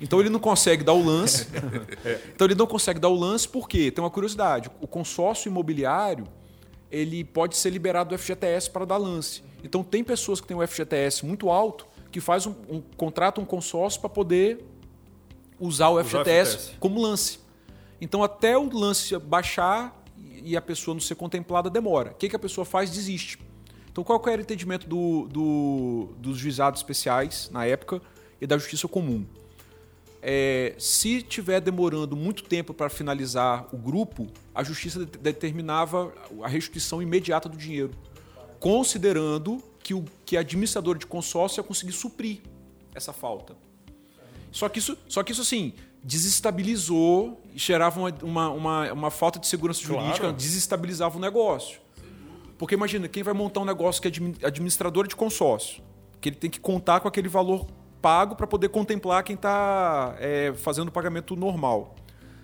Então 0.00 0.20
ele 0.20 0.28
não 0.28 0.40
consegue 0.40 0.82
dar 0.82 0.92
o 0.92 1.04
lance. 1.04 1.46
então 2.34 2.46
ele 2.46 2.54
não 2.54 2.66
consegue 2.66 2.98
dar 2.98 3.08
o 3.08 3.14
lance 3.14 3.48
porque 3.48 3.90
tem 3.90 4.02
uma 4.02 4.10
curiosidade. 4.10 4.70
O 4.80 4.86
consórcio 4.86 5.48
imobiliário 5.48 6.26
ele 6.90 7.24
pode 7.24 7.56
ser 7.56 7.70
liberado 7.70 8.10
do 8.10 8.18
FGTS 8.18 8.70
para 8.70 8.84
dar 8.84 8.98
lance. 8.98 9.42
Então 9.64 9.82
tem 9.82 10.04
pessoas 10.04 10.40
que 10.40 10.46
têm 10.46 10.56
o 10.56 10.66
FGTS 10.66 11.24
muito 11.24 11.48
alto 11.48 11.86
que 12.12 12.20
faz 12.20 12.46
um, 12.46 12.54
um 12.68 12.80
contrato, 12.96 13.40
um 13.40 13.44
consórcio 13.44 14.00
para 14.00 14.10
poder 14.10 14.64
usar 15.58 15.88
o 15.88 16.04
FGTS, 16.04 16.56
FGTS 16.56 16.78
como 16.78 17.00
lance. 17.00 17.40
Então, 18.00 18.22
até 18.22 18.56
o 18.56 18.68
lance 18.72 19.18
baixar 19.18 20.04
e 20.44 20.56
a 20.56 20.60
pessoa 20.60 20.94
não 20.94 21.00
ser 21.00 21.14
contemplada, 21.14 21.70
demora. 21.70 22.10
O 22.10 22.14
que, 22.14 22.28
que 22.28 22.36
a 22.36 22.38
pessoa 22.38 22.64
faz? 22.64 22.90
Desiste. 22.90 23.38
Então, 23.90 24.04
qual 24.04 24.20
era 24.26 24.38
o 24.38 24.40
entendimento 24.42 24.88
do, 24.88 25.28
do, 25.28 26.08
dos 26.18 26.38
juizados 26.38 26.80
especiais 26.80 27.48
na 27.52 27.64
época 27.64 28.00
e 28.40 28.46
da 28.46 28.58
justiça 28.58 28.88
comum? 28.88 29.24
É, 30.20 30.74
se 30.78 31.20
tiver 31.22 31.60
demorando 31.60 32.16
muito 32.16 32.44
tempo 32.44 32.72
para 32.72 32.88
finalizar 32.88 33.66
o 33.72 33.76
grupo, 33.76 34.28
a 34.54 34.62
justiça 34.62 35.04
determinava 35.04 36.12
a 36.42 36.48
restituição 36.48 37.02
imediata 37.02 37.48
do 37.48 37.56
dinheiro, 37.56 37.90
considerando 38.60 39.62
que, 39.82 39.94
o, 39.94 40.04
que 40.24 40.36
a 40.36 40.40
administradora 40.40 40.98
de 40.98 41.06
consórcio 41.06 41.60
ia 41.60 41.64
conseguir 41.64 41.92
suprir 41.92 42.40
essa 42.94 43.12
falta. 43.12 43.56
Só 44.50 44.68
que 44.68 44.78
isso, 44.78 44.96
só 45.08 45.22
que 45.22 45.32
isso 45.32 45.40
assim, 45.40 45.72
desestabilizou, 46.04 47.40
gerava 47.54 48.00
uma, 48.00 48.14
uma, 48.22 48.50
uma, 48.50 48.92
uma 48.92 49.10
falta 49.10 49.38
de 49.38 49.46
segurança 49.46 49.80
jurídica, 49.80 50.20
claro. 50.20 50.36
desestabilizava 50.36 51.16
o 51.16 51.20
negócio. 51.20 51.80
Porque 52.58 52.74
imagina, 52.74 53.08
quem 53.08 53.22
vai 53.22 53.34
montar 53.34 53.60
um 53.60 53.64
negócio 53.64 54.00
que 54.00 54.08
é 54.08 54.46
administrador 54.46 55.06
de 55.06 55.16
consórcio, 55.16 55.82
que 56.20 56.28
ele 56.28 56.36
tem 56.36 56.50
que 56.50 56.60
contar 56.60 57.00
com 57.00 57.08
aquele 57.08 57.28
valor 57.28 57.66
pago 58.00 58.34
para 58.36 58.46
poder 58.46 58.68
contemplar 58.68 59.22
quem 59.22 59.34
está 59.34 60.14
é, 60.18 60.52
fazendo 60.54 60.88
o 60.88 60.92
pagamento 60.92 61.34
normal. 61.34 61.94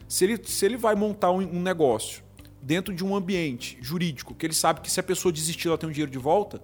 Se 0.08 0.24
ele, 0.24 0.40
se 0.44 0.64
ele 0.64 0.76
vai 0.76 0.94
montar 0.94 1.30
um, 1.30 1.40
um 1.40 1.60
negócio 1.60 2.22
dentro 2.62 2.94
de 2.94 3.04
um 3.04 3.14
ambiente 3.14 3.76
jurídico, 3.80 4.34
que 4.34 4.46
ele 4.46 4.54
sabe 4.54 4.80
que 4.80 4.90
se 4.90 4.98
a 4.98 5.02
pessoa 5.02 5.32
desistir, 5.32 5.68
ela 5.68 5.76
tem 5.76 5.88
um 5.88 5.92
dinheiro 5.92 6.10
de 6.10 6.18
volta, 6.18 6.62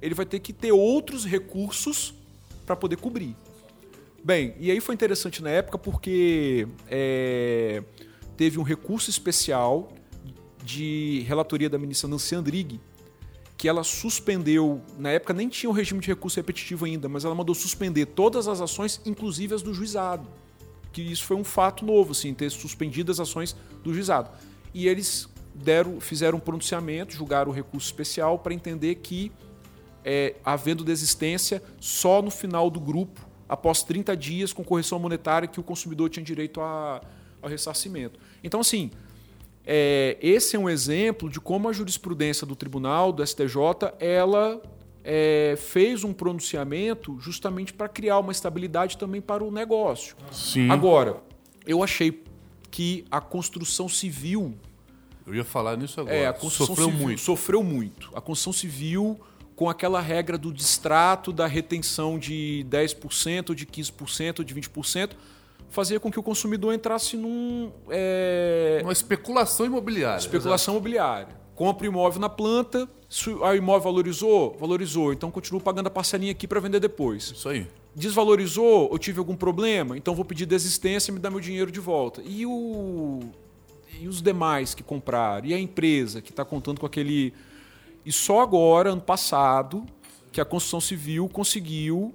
ele 0.00 0.14
vai 0.14 0.26
ter 0.26 0.40
que 0.40 0.52
ter 0.52 0.72
outros 0.72 1.24
recursos 1.24 2.14
para 2.64 2.76
poder 2.76 2.96
cobrir. 2.96 3.36
Bem, 4.22 4.54
e 4.58 4.70
aí 4.70 4.80
foi 4.80 4.94
interessante 4.94 5.42
na 5.42 5.50
época 5.50 5.78
porque 5.78 6.68
é, 6.88 7.82
teve 8.36 8.58
um 8.58 8.62
recurso 8.62 9.08
especial 9.10 9.92
de 10.62 11.24
relatoria 11.26 11.70
da 11.70 11.78
ministra 11.78 12.08
Nancy 12.08 12.34
Andrighi, 12.34 12.80
que 13.56 13.68
ela 13.68 13.82
suspendeu, 13.84 14.80
na 14.98 15.10
época 15.10 15.34
nem 15.34 15.48
tinha 15.48 15.68
o 15.68 15.72
regime 15.72 16.00
de 16.00 16.08
recurso 16.08 16.36
repetitivo 16.36 16.84
ainda, 16.84 17.08
mas 17.08 17.24
ela 17.24 17.34
mandou 17.34 17.54
suspender 17.54 18.06
todas 18.06 18.48
as 18.48 18.60
ações, 18.60 19.00
inclusive 19.04 19.54
as 19.54 19.62
do 19.62 19.74
juizado. 19.74 20.26
que 20.92 21.02
isso 21.02 21.24
foi 21.24 21.36
um 21.36 21.44
fato 21.44 21.84
novo, 21.84 22.12
assim, 22.12 22.34
ter 22.34 22.50
suspendido 22.50 23.12
as 23.12 23.20
ações 23.20 23.54
do 23.82 23.92
juizado. 23.94 24.30
E 24.74 24.88
eles 24.88 25.28
deram, 25.54 26.00
fizeram 26.00 26.38
um 26.38 26.40
pronunciamento, 26.40 27.14
julgaram 27.14 27.50
o 27.50 27.54
recurso 27.54 27.86
especial 27.86 28.38
para 28.38 28.54
entender 28.54 28.96
que, 28.96 29.30
é, 30.04 30.36
havendo 30.44 30.84
desistência, 30.84 31.62
só 31.78 32.22
no 32.22 32.30
final 32.30 32.70
do 32.70 32.80
grupo, 32.80 33.20
após 33.48 33.82
30 33.82 34.16
dias, 34.16 34.52
com 34.52 34.62
correção 34.62 34.98
monetária, 34.98 35.48
que 35.48 35.58
o 35.58 35.62
consumidor 35.62 36.08
tinha 36.08 36.24
direito 36.24 36.60
a, 36.60 37.00
ao 37.42 37.48
ressarcimento. 37.48 38.18
Então, 38.42 38.60
assim, 38.60 38.90
é, 39.66 40.16
esse 40.20 40.56
é 40.56 40.58
um 40.58 40.68
exemplo 40.68 41.28
de 41.28 41.40
como 41.40 41.68
a 41.68 41.72
jurisprudência 41.72 42.46
do 42.46 42.56
tribunal, 42.56 43.12
do 43.12 43.26
STJ, 43.26 43.92
ela 43.98 44.60
é, 45.04 45.54
fez 45.58 46.04
um 46.04 46.12
pronunciamento 46.12 47.18
justamente 47.20 47.72
para 47.72 47.88
criar 47.88 48.18
uma 48.18 48.32
estabilidade 48.32 48.96
também 48.96 49.20
para 49.20 49.42
o 49.42 49.50
negócio. 49.50 50.16
Sim. 50.30 50.70
Agora, 50.70 51.22
eu 51.66 51.82
achei 51.82 52.22
que 52.70 53.04
a 53.10 53.20
construção 53.20 53.88
civil. 53.88 54.54
Eu 55.26 55.34
ia 55.34 55.44
falar 55.44 55.76
nisso 55.76 56.00
agora. 56.00 56.16
É, 56.16 56.26
a 56.26 56.32
construção 56.32 56.66
Sofreu 56.66 56.90
civil 56.90 57.06
muito. 57.06 57.20
Sofreu 57.20 57.62
muito. 57.62 58.10
A 58.14 58.20
construção 58.20 58.52
civil, 58.52 59.20
com 59.60 59.68
aquela 59.68 60.00
regra 60.00 60.38
do 60.38 60.50
distrato, 60.50 61.34
da 61.34 61.46
retenção 61.46 62.18
de 62.18 62.64
10%, 62.70 63.54
de 63.54 63.66
15%, 63.66 64.42
de 64.42 64.54
20%, 64.54 65.10
fazia 65.68 66.00
com 66.00 66.10
que 66.10 66.18
o 66.18 66.22
consumidor 66.22 66.72
entrasse 66.72 67.14
num. 67.14 67.70
É, 67.90 68.80
Uma 68.82 68.94
especulação 68.94 69.66
imobiliária. 69.66 70.18
especulação 70.18 70.72
imobiliária. 70.72 71.38
Compra 71.54 71.86
imóvel 71.86 72.18
na 72.22 72.30
planta, 72.30 72.88
se 73.06 73.28
o 73.28 73.54
imóvel 73.54 73.82
valorizou, 73.82 74.56
valorizou, 74.58 75.12
então 75.12 75.30
continuo 75.30 75.60
pagando 75.60 75.88
a 75.88 75.90
parcelinha 75.90 76.32
aqui 76.32 76.48
para 76.48 76.58
vender 76.58 76.80
depois. 76.80 77.24
Isso 77.24 77.46
aí. 77.46 77.66
Desvalorizou, 77.94 78.88
eu 78.90 78.98
tive 78.98 79.18
algum 79.18 79.36
problema, 79.36 79.94
então 79.94 80.14
vou 80.14 80.24
pedir 80.24 80.46
desistência 80.46 81.10
e 81.10 81.14
me 81.14 81.20
dá 81.20 81.30
meu 81.30 81.38
dinheiro 81.38 81.70
de 81.70 81.80
volta. 81.80 82.22
E, 82.24 82.46
o, 82.46 83.20
e 84.00 84.08
os 84.08 84.22
demais 84.22 84.72
que 84.72 84.82
compraram? 84.82 85.46
E 85.46 85.52
a 85.52 85.60
empresa 85.60 86.22
que 86.22 86.30
está 86.30 86.46
contando 86.46 86.80
com 86.80 86.86
aquele. 86.86 87.34
E 88.04 88.12
só 88.12 88.40
agora, 88.40 88.92
ano 88.92 89.00
passado, 89.00 89.84
que 90.32 90.40
a 90.40 90.44
construção 90.44 90.80
civil 90.80 91.28
conseguiu, 91.28 92.14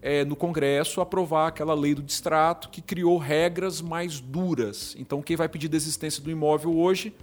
é, 0.00 0.24
no 0.24 0.34
Congresso, 0.34 1.00
aprovar 1.00 1.48
aquela 1.48 1.74
lei 1.74 1.94
do 1.94 2.02
distrato 2.02 2.68
que 2.68 2.82
criou 2.82 3.16
regras 3.18 3.80
mais 3.80 4.20
duras. 4.20 4.94
Então, 4.98 5.22
quem 5.22 5.36
vai 5.36 5.48
pedir 5.48 5.68
desistência 5.68 6.22
do 6.22 6.30
imóvel 6.30 6.76
hoje, 6.76 7.14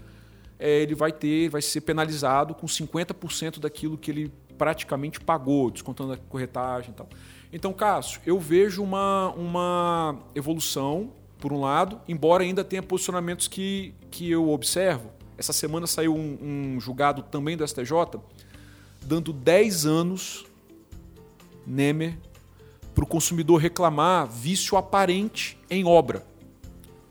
é, 0.58 0.82
ele 0.82 0.96
vai 0.96 1.12
ter, 1.12 1.50
vai 1.50 1.62
ser 1.62 1.82
penalizado 1.82 2.54
com 2.54 2.68
50% 2.68 3.60
daquilo 3.60 3.98
que 3.98 4.12
ele 4.12 4.34
praticamente 4.58 5.20
pagou, 5.20 5.72
descontando 5.72 6.14
a 6.14 6.18
corretagem 6.18 6.92
e 6.92 6.94
tal. 6.94 7.08
Então, 7.52 7.74
Cássio, 7.74 8.22
eu 8.26 8.40
vejo 8.40 8.84
uma, 8.84 9.34
uma 9.36 10.20
evolução, 10.36 11.12
por 11.40 11.54
um 11.54 11.62
lado, 11.62 12.00
embora 12.08 12.44
ainda 12.44 12.64
tenha 12.64 12.84
posicionamentos 12.84 13.48
que, 13.48 13.94
que 14.12 14.30
eu 14.30 14.50
observo. 14.50 15.10
Essa 15.40 15.54
semana 15.54 15.88
saiu 15.88 16.14
um, 16.14 16.38
um 16.76 16.82
julgado 16.82 17.24
também 17.24 17.56
do 17.56 17.66
STJ, 17.66 18.20
dando 19.02 19.32
10 19.32 19.86
anos, 19.86 20.46
Nemer, 21.66 22.18
para 22.94 23.06
o 23.06 23.08
consumidor 23.08 23.62
reclamar 23.62 24.28
vício 24.28 24.76
aparente 24.76 25.58
em 25.70 25.86
obra. 25.86 26.26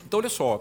Então, 0.06 0.20
olha 0.20 0.28
só. 0.28 0.60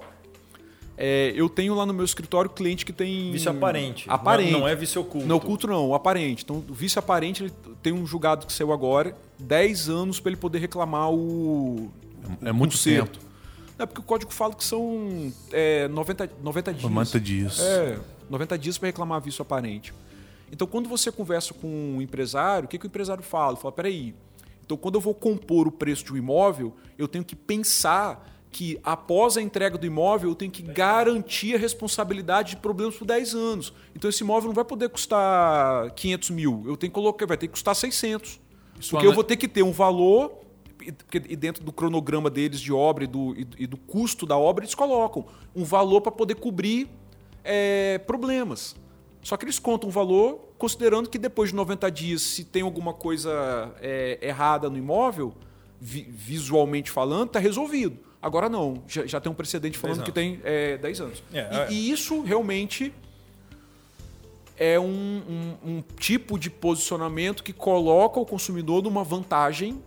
é, 0.97 1.33
eu 1.36 1.50
tenho 1.50 1.75
lá 1.75 1.86
no 1.86 1.93
meu 1.93 2.05
escritório 2.05 2.50
cliente 2.50 2.86
que 2.86 2.93
tem. 2.93 3.33
Vício 3.33 3.51
aparente. 3.51 4.05
Aparente. 4.07 4.53
Não, 4.53 4.62
não 4.62 4.67
é 4.69 4.74
vício 4.74 5.01
oculto. 5.01 5.27
Não 5.27 5.36
oculto 5.36 5.67
não, 5.67 5.89
o 5.89 5.93
aparente. 5.93 6.45
Então, 6.45 6.63
o 6.69 6.74
vício 6.74 7.00
aparente 7.00 7.43
ele 7.43 7.53
tem 7.83 7.91
um 7.91 8.05
julgado 8.05 8.47
que 8.47 8.53
saiu 8.53 8.71
agora, 8.71 9.13
10 9.39 9.89
anos 9.89 10.21
para 10.21 10.29
ele 10.29 10.39
poder 10.39 10.59
reclamar 10.59 11.12
o. 11.12 11.91
É 12.41 12.53
muito 12.53 12.71
conserto. 12.71 13.26
Não, 13.77 13.84
é 13.84 13.86
porque 13.86 14.01
o 14.01 14.03
código 14.03 14.34
fala 14.34 14.53
que 14.53 14.63
são 14.63 15.31
é, 15.51 15.88
90, 15.88 16.31
90 16.41 16.74
dias. 16.74 16.91
90 16.91 17.19
dias. 17.19 17.60
É, 17.60 18.00
90 18.29 18.57
dias 18.57 18.77
para 18.77 18.88
reclamar 18.88 19.22
vício 19.22 19.41
aparente. 19.41 19.93
Então, 20.51 20.65
quando 20.65 20.88
você 20.89 21.12
conversa 21.12 21.53
com 21.53 21.67
um 21.67 22.01
empresário, 22.01 22.65
o 22.65 22.67
que, 22.67 22.77
que 22.77 22.86
o 22.86 22.88
empresário 22.88 23.24
fala? 23.24 23.53
Ele 23.53 23.62
fala: 23.62 23.72
peraí, 23.72 24.15
então 24.67 24.75
quando 24.75 24.96
eu 24.96 25.01
vou 25.01 25.13
compor 25.13 25.65
o 25.65 25.72
preço 25.72 26.03
de 26.03 26.13
um 26.13 26.17
imóvel, 26.17 26.75
eu 26.98 27.07
tenho 27.07 27.24
que 27.24 27.36
pensar 27.36 28.29
que 28.51 28.77
após 28.84 29.38
a 29.38 29.41
entrega 29.41 29.77
do 29.77 29.86
imóvel 29.86 30.31
eu 30.31 30.36
tenho 30.36 30.51
que 30.51 30.62
garantir 30.62 31.55
a 31.55 31.57
responsabilidade 31.57 32.51
de 32.51 32.57
problemas 32.57 32.96
por 32.96 33.05
10 33.05 33.34
anos. 33.34 33.74
Então 33.96 34.10
esse 34.10 34.24
imóvel 34.24 34.48
não 34.48 34.55
vai 34.55 34.65
poder 34.65 34.89
custar 34.89 35.89
500 35.91 36.29
mil, 36.31 36.63
eu 36.67 36.75
tenho 36.75 36.91
que 36.91 36.96
colocar, 36.96 37.25
vai 37.25 37.38
ter 37.38 37.48
que 37.48 37.53
custar 37.53 37.74
600. 37.75 38.39
Isso 38.79 38.91
porque 38.91 39.07
eu 39.07 39.13
vou 39.13 39.24
ter 39.24 39.38
que 39.38 39.48
ter 39.48 39.63
um 39.63 39.72
valor 39.72 40.38
porque- 40.91 41.22
e 41.29 41.36
dentro 41.36 41.63
do 41.63 41.72
cronograma 41.72 42.29
deles 42.29 42.60
de 42.60 42.72
obra 42.74 43.03
e 43.03 43.08
do, 43.08 43.34
e- 43.36 43.48
e 43.60 43.67
do 43.67 43.77
custo 43.77 44.25
da 44.25 44.38
obra 44.38 44.63
eles 44.63 44.75
colocam 44.75 45.25
um 45.56 45.63
valor 45.63 46.01
para 46.01 46.12
poder 46.12 46.36
cobrir 46.36 46.88
é, 47.44 47.98
problemas. 48.00 48.75
Só 49.24 49.38
que 49.38 49.46
eles 49.46 49.58
contam 49.60 49.89
um 49.89 49.91
valor 49.91 50.39
considerando 50.58 51.10
que 51.10 51.17
depois 51.17 51.50
de 51.51 51.56
90 51.56 51.89
dias, 51.89 52.22
se 52.22 52.44
tem 52.44 52.62
alguma 52.62 52.94
coisa 52.94 53.74
é, 53.82 54.17
errada 54.22 54.70
no 54.70 54.77
imóvel, 54.77 55.34
vi- 55.79 56.08
visualmente 56.10 56.91
falando, 56.91 57.27
está 57.27 57.39
resolvido. 57.39 57.98
Agora 58.22 58.50
não, 58.50 58.84
já, 58.88 59.06
já 59.06 59.22
tem 59.22 59.32
um 59.32 59.36
precedente 59.36 59.77
falando 59.77 60.03
que 60.03 60.12
tem 60.12 60.41
é, 60.44 60.77
10 60.77 61.01
anos. 61.01 61.24
É, 61.34 61.38
E- 61.38 61.58
é. 61.58 61.72
e, 61.72 61.89
isso 61.91 62.22
realmente 62.22 62.94
é 64.58 64.79
um, 64.79 64.86
um- 65.63 65.70
um 65.77 65.84
tipo 66.00 66.38
de 66.38 66.50
posicionamento 66.50 67.44
que 67.44 67.53
coloca 67.53 68.20
o 68.20 68.25
consumidor 68.25 68.82
numa 68.84 69.03
vantagem 69.03 69.82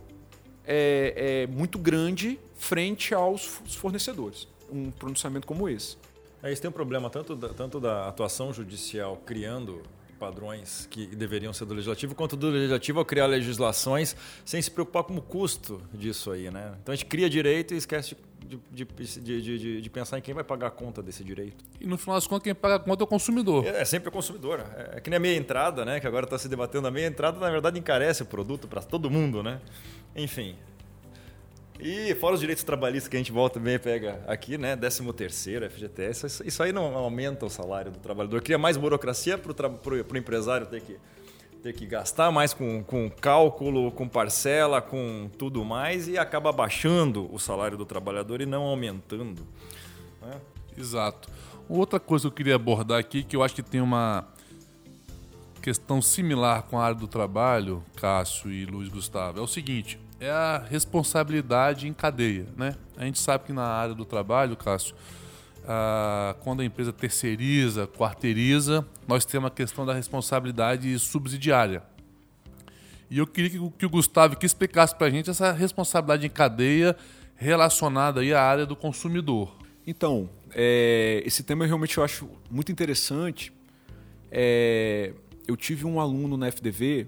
é, 0.65 1.43
é, 1.43 1.47
muito 1.47 1.77
grande 1.77 2.39
frente 2.55 3.13
aos 3.13 3.61
fornecedores. 3.75 4.47
Um 4.71 4.91
pronunciamento 4.91 5.47
como 5.47 5.67
esse. 5.67 5.97
Aí 6.41 6.55
você 6.55 6.61
tem 6.61 6.69
um 6.69 6.73
problema 6.73 7.09
tanto 7.09 7.35
da, 7.35 7.49
tanto 7.49 7.79
da 7.79 8.07
atuação 8.07 8.53
judicial 8.53 9.21
criando 9.25 9.81
padrões 10.19 10.87
que 10.91 11.07
deveriam 11.07 11.51
ser 11.51 11.65
do 11.65 11.73
legislativo, 11.73 12.13
quanto 12.13 12.35
do 12.35 12.49
legislativo 12.49 12.99
ao 12.99 13.05
criar 13.05 13.25
legislações 13.25 14.15
sem 14.45 14.61
se 14.61 14.69
preocupar 14.69 15.03
com 15.03 15.15
o 15.15 15.21
custo 15.21 15.81
disso 15.91 16.31
aí, 16.31 16.51
né? 16.51 16.75
Então 16.81 16.93
a 16.93 16.95
gente 16.95 17.07
cria 17.07 17.27
direito 17.27 17.73
e 17.73 17.77
esquece 17.77 18.09
de, 18.09 18.17
de, 18.71 18.85
de- 18.85 19.41
de- 19.59 19.81
de 19.81 19.89
pensar 19.89 20.17
em 20.17 20.21
quem 20.21 20.33
vai 20.33 20.43
pagar 20.43 20.67
a 20.67 20.71
conta 20.71 21.01
desse 21.01 21.23
direito. 21.23 21.63
E 21.79 21.85
no 21.85 21.97
final 21.97 22.15
das 22.17 22.27
contas, 22.27 22.43
quem 22.43 22.55
paga 22.55 22.75
a 22.75 22.79
conta 22.79 23.03
é 23.03 23.05
o 23.05 23.07
consumidor. 23.07 23.65
É, 23.65 23.81
é 23.81 23.85
sempre 23.85 24.09
o 24.09 24.11
consumidor. 24.11 24.59
É, 24.75 24.97
é 24.97 24.99
que 25.01 25.09
nem 25.09 25.17
a 25.17 25.19
meia 25.19 25.37
entrada, 25.37 25.83
né? 25.85 25.99
Que 25.99 26.07
agora 26.07 26.25
está 26.25 26.37
se 26.37 26.47
debatendo. 26.49 26.87
A 26.87 26.91
meia 26.91 27.07
entrada, 27.07 27.39
na 27.39 27.49
verdade, 27.49 27.77
encarece 27.79 28.23
o 28.23 28.25
produto 28.25 28.67
para 28.67 28.81
todo 28.81 29.09
mundo, 29.09 29.41
né? 29.43 29.59
Enfim. 30.15 30.55
E 31.79 32.13
fora 32.15 32.35
os 32.35 32.39
direitos 32.39 32.63
trabalhistas 32.63 33.07
que 33.07 33.15
a 33.15 33.19
gente 33.19 33.31
volta 33.31 33.59
também 33.59 33.79
pega 33.79 34.21
aqui, 34.27 34.55
né? 34.57 34.75
13 34.75 35.11
terceiro, 35.13 35.67
FGTS, 35.69 36.27
isso, 36.27 36.47
isso 36.47 36.61
aí 36.63 36.71
não 36.71 36.95
aumenta 36.95 37.43
o 37.45 37.49
salário 37.49 37.91
do 37.91 37.97
trabalhador. 37.97 38.39
Cria 38.41 38.57
mais 38.59 38.77
burocracia 38.77 39.35
para 39.37 39.51
o 39.51 40.17
empresário 40.17 40.67
ter 40.67 40.81
que, 40.81 40.95
ter 41.61 41.73
que 41.73 41.85
gastar 41.85 42.31
mais 42.31 42.53
com, 42.53 42.83
com 42.83 43.09
cálculo, 43.09 43.91
com 43.91 44.07
parcela, 44.07 44.81
com 44.81 45.29
tudo 45.37 45.63
mais 45.63 46.07
e 46.07 46.17
acaba 46.17 46.51
baixando 46.51 47.29
o 47.33 47.37
salário 47.37 47.77
do 47.77 47.85
trabalhador 47.85 48.41
e 48.41 48.45
não 48.45 48.63
aumentando. 48.63 49.45
né? 50.21 50.41
Exato. 50.77 51.29
Outra 51.69 51.99
coisa 51.99 52.23
que 52.23 52.27
eu 52.27 52.31
queria 52.31 52.55
abordar 52.55 52.99
aqui, 52.99 53.23
que 53.23 53.35
eu 53.35 53.43
acho 53.43 53.53
que 53.53 53.61
tem 53.61 53.79
uma 53.79 54.27
questão 55.61 56.01
similar 56.01 56.63
com 56.63 56.79
a 56.79 56.85
área 56.85 56.95
do 56.97 57.07
trabalho, 57.07 57.83
Cássio 57.95 58.51
e 58.51 58.65
Luiz 58.65 58.89
Gustavo, 58.89 59.39
é 59.39 59.41
o 59.41 59.47
seguinte: 59.47 59.99
é 60.19 60.29
a 60.29 60.57
responsabilidade 60.57 61.87
em 61.87 61.93
cadeia, 61.93 62.47
né? 62.57 62.75
A 62.97 63.05
gente 63.05 63.19
sabe 63.19 63.45
que 63.45 63.53
na 63.53 63.65
área 63.65 63.93
do 63.93 64.03
trabalho, 64.03 64.57
Cássio, 64.57 64.95
ah, 65.73 66.35
quando 66.41 66.59
a 66.59 66.65
empresa 66.65 66.91
terceiriza, 66.91 67.87
quarteiriza, 67.87 68.85
nós 69.07 69.23
temos 69.23 69.47
a 69.47 69.53
questão 69.53 69.85
da 69.85 69.93
responsabilidade 69.93 70.99
subsidiária. 70.99 71.81
E 73.09 73.17
eu 73.19 73.25
queria 73.25 73.49
que, 73.49 73.71
que 73.77 73.85
o 73.85 73.89
Gustavo 73.89 74.33
aqui 74.33 74.45
explicasse 74.45 74.93
para 74.93 75.07
a 75.07 75.09
gente 75.09 75.29
essa 75.29 75.53
responsabilidade 75.53 76.25
em 76.25 76.29
cadeia 76.29 76.93
relacionada 77.37 78.19
aí 78.19 78.33
à 78.33 78.41
área 78.41 78.65
do 78.65 78.75
consumidor. 78.75 79.55
Então, 79.87 80.29
é, 80.53 81.23
esse 81.25 81.41
tema 81.41 81.65
realmente 81.65 81.97
eu 81.97 82.03
acho 82.03 82.27
muito 82.49 82.69
interessante. 82.69 83.53
É, 84.29 85.13
eu 85.47 85.55
tive 85.55 85.85
um 85.85 86.01
aluno 86.01 86.35
na 86.35 86.47
FDV 86.51 87.07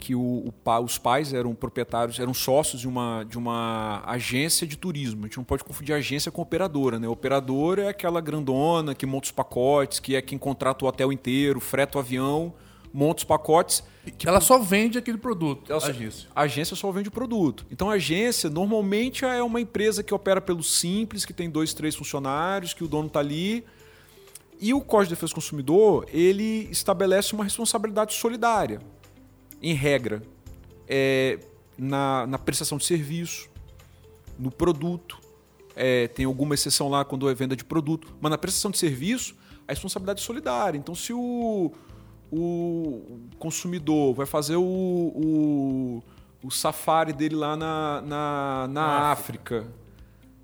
que 0.00 0.14
o, 0.14 0.42
o 0.46 0.52
pa- 0.52 0.80
os 0.80 0.98
pais 0.98 1.32
eram 1.32 1.54
proprietários, 1.54 2.18
eram 2.18 2.34
sócios 2.34 2.80
de 2.80 2.88
uma, 2.88 3.22
de 3.22 3.38
uma 3.38 4.02
agência 4.06 4.66
de 4.66 4.76
turismo. 4.76 5.20
A 5.20 5.26
gente 5.28 5.36
não 5.36 5.44
pode 5.44 5.62
confundir 5.62 5.94
agência 5.94 6.32
com 6.32 6.42
operadora. 6.42 6.98
Né? 6.98 7.06
Operadora 7.06 7.82
é 7.82 7.88
aquela 7.88 8.20
grandona 8.20 8.94
que 8.94 9.06
monta 9.06 9.26
os 9.26 9.30
pacotes, 9.32 10.00
que 10.00 10.16
é 10.16 10.22
quem 10.22 10.38
contrata 10.38 10.84
o 10.84 10.88
hotel 10.88 11.12
inteiro, 11.12 11.60
freta 11.60 11.98
o 11.98 12.00
avião, 12.00 12.52
monta 12.92 13.18
os 13.18 13.24
pacotes. 13.24 13.84
Que 14.16 14.26
ela 14.26 14.40
só 14.40 14.58
vende 14.58 14.96
aquele 14.96 15.18
produto, 15.18 15.70
Ela 15.70 15.84
a 15.84 15.88
agência. 15.90 16.28
A 16.34 16.40
agência 16.42 16.74
só 16.74 16.90
vende 16.90 17.08
o 17.08 17.12
produto. 17.12 17.66
Então 17.70 17.90
a 17.90 17.94
agência 17.94 18.48
normalmente 18.48 19.24
é 19.26 19.42
uma 19.42 19.60
empresa 19.60 20.02
que 20.02 20.14
opera 20.14 20.40
pelo 20.40 20.62
simples, 20.62 21.26
que 21.26 21.34
tem 21.34 21.50
dois, 21.50 21.74
três 21.74 21.94
funcionários, 21.94 22.72
que 22.72 22.82
o 22.82 22.88
dono 22.88 23.08
está 23.08 23.20
ali. 23.20 23.62
E 24.58 24.74
o 24.74 24.80
Código 24.80 25.08
de 25.10 25.14
Defesa 25.14 25.32
do 25.32 25.34
Consumidor 25.36 26.06
ele 26.12 26.68
estabelece 26.70 27.34
uma 27.34 27.44
responsabilidade 27.44 28.14
solidária, 28.14 28.80
em 29.62 29.74
regra, 29.74 30.22
é, 30.88 31.38
na, 31.76 32.26
na 32.26 32.38
prestação 32.38 32.78
de 32.78 32.84
serviço, 32.84 33.48
no 34.38 34.50
produto, 34.50 35.18
é, 35.76 36.08
tem 36.08 36.24
alguma 36.24 36.54
exceção 36.54 36.88
lá 36.88 37.04
quando 37.04 37.28
é 37.28 37.34
venda 37.34 37.54
de 37.54 37.64
produto, 37.64 38.08
mas 38.20 38.30
na 38.30 38.38
prestação 38.38 38.70
de 38.70 38.78
serviço, 38.78 39.34
a 39.68 39.72
responsabilidade 39.72 40.20
é 40.20 40.24
solidária. 40.24 40.78
Então, 40.78 40.94
se 40.94 41.12
o, 41.12 41.72
o 42.32 43.20
consumidor 43.38 44.14
vai 44.14 44.26
fazer 44.26 44.56
o, 44.56 44.62
o, 44.62 46.02
o 46.42 46.50
safari 46.50 47.12
dele 47.12 47.36
lá 47.36 47.56
na, 47.56 48.02
na, 48.02 48.68
na 48.68 49.10
África, 49.10 49.66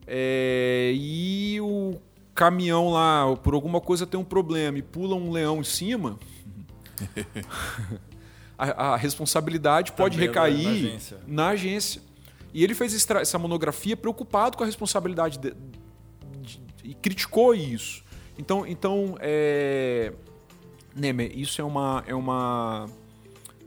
é, 0.07 0.93
e 0.95 1.59
o 1.61 1.97
caminhão 2.35 2.91
lá, 2.91 3.35
por 3.37 3.55
alguma 3.55 3.81
coisa 3.81 4.07
tem 4.07 4.21
um 4.21 4.25
problema 4.25 4.79
e 4.79 4.83
pula 4.83 5.17
um 5.17 5.33
leão 5.33 5.61
em 5.61 5.65
cima, 5.65 6.19
a, 8.59 8.93
a 8.93 8.97
responsabilidade 8.97 9.93
pode 9.93 10.17
Também 10.17 10.29
é 10.29 10.33
recair 10.33 10.63
na 10.65 10.71
agência. 10.71 11.19
na 11.27 11.49
agência. 11.49 12.03
E 12.55 12.65
ele 12.65 12.75
fez 12.75 12.95
essa 13.11 13.39
monografia 13.39 13.97
preocupado 13.97 14.57
com 14.57 14.63
a 14.63 14.67
responsabilidade 14.67 15.39
de- 15.39 15.55
de- 16.41 16.61
e 16.85 16.95
criticou 16.95 17.55
isso. 17.55 18.03
Então, 18.39 18.67
então 18.67 19.17
é, 19.21 20.13
Nemer, 20.95 21.39
isso 21.39 21.61
é 21.61 21.65
uma, 21.65 22.03
é 22.07 22.15
uma 22.15 22.87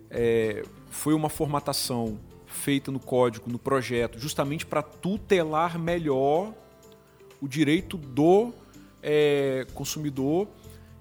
é, 0.09 0.63
foi 0.89 1.13
uma 1.13 1.29
formatação 1.29 2.19
feita 2.47 2.91
no 2.91 2.99
código, 2.99 3.49
no 3.49 3.59
projeto, 3.59 4.17
justamente 4.19 4.65
para 4.65 4.81
tutelar 4.81 5.77
melhor 5.77 6.51
o 7.39 7.47
direito 7.47 7.95
do 7.95 8.51
é, 9.03 9.65
consumidor 9.75 10.47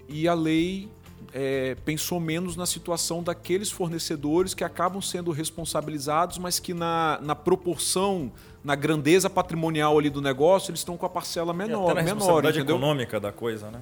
e 0.09 0.29
a 0.29 0.35
lei 0.35 0.89
é, 1.33 1.77
pensou 1.85 2.19
menos 2.19 2.57
na 2.57 2.67
situação 2.67 3.23
daqueles 3.23 3.71
fornecedores 3.71 4.55
que 4.55 4.65
acabam 4.65 5.01
sendo 5.01 5.31
responsabilizados, 5.31 6.39
mas 6.39 6.59
que 6.59 6.73
na, 6.73 7.19
na 7.23 7.35
proporção, 7.35 8.33
na 8.65 8.75
grandeza 8.75 9.29
patrimonial 9.29 9.99
ali 9.99 10.11
do 10.11 10.21
negócio, 10.21 10.71
eles 10.71 10.81
estão 10.81 10.97
com 10.97 11.07
a 11.07 11.09
parcela 11.09 11.53
E 11.53 11.57
menor, 11.57 11.91
até 11.91 12.03
na 12.03 12.15
menor, 12.15 12.45
entendeu? 12.45 12.77
econômica 12.77 13.21
da 13.21 13.33
coisa, 13.33 13.71
né? 13.71 13.81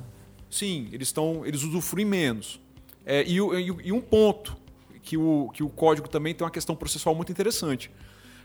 Sim, 0.51 0.89
eles 0.93 1.09
estão, 1.09 1.45
eles 1.45 1.63
usufruem 1.63 2.07
menos. 2.07 2.61
É, 3.05 3.23
e, 3.25 3.39
e 3.39 3.77
e 3.85 3.93
um 3.93 4.01
ponto 4.01 4.57
que 5.03 5.17
o, 5.17 5.51
que 5.55 5.63
o 5.63 5.69
código 5.69 6.09
também 6.09 6.35
tem 6.35 6.45
uma 6.45 6.51
questão 6.51 6.75
processual 6.75 7.15
muito 7.15 7.31
interessante. 7.31 7.91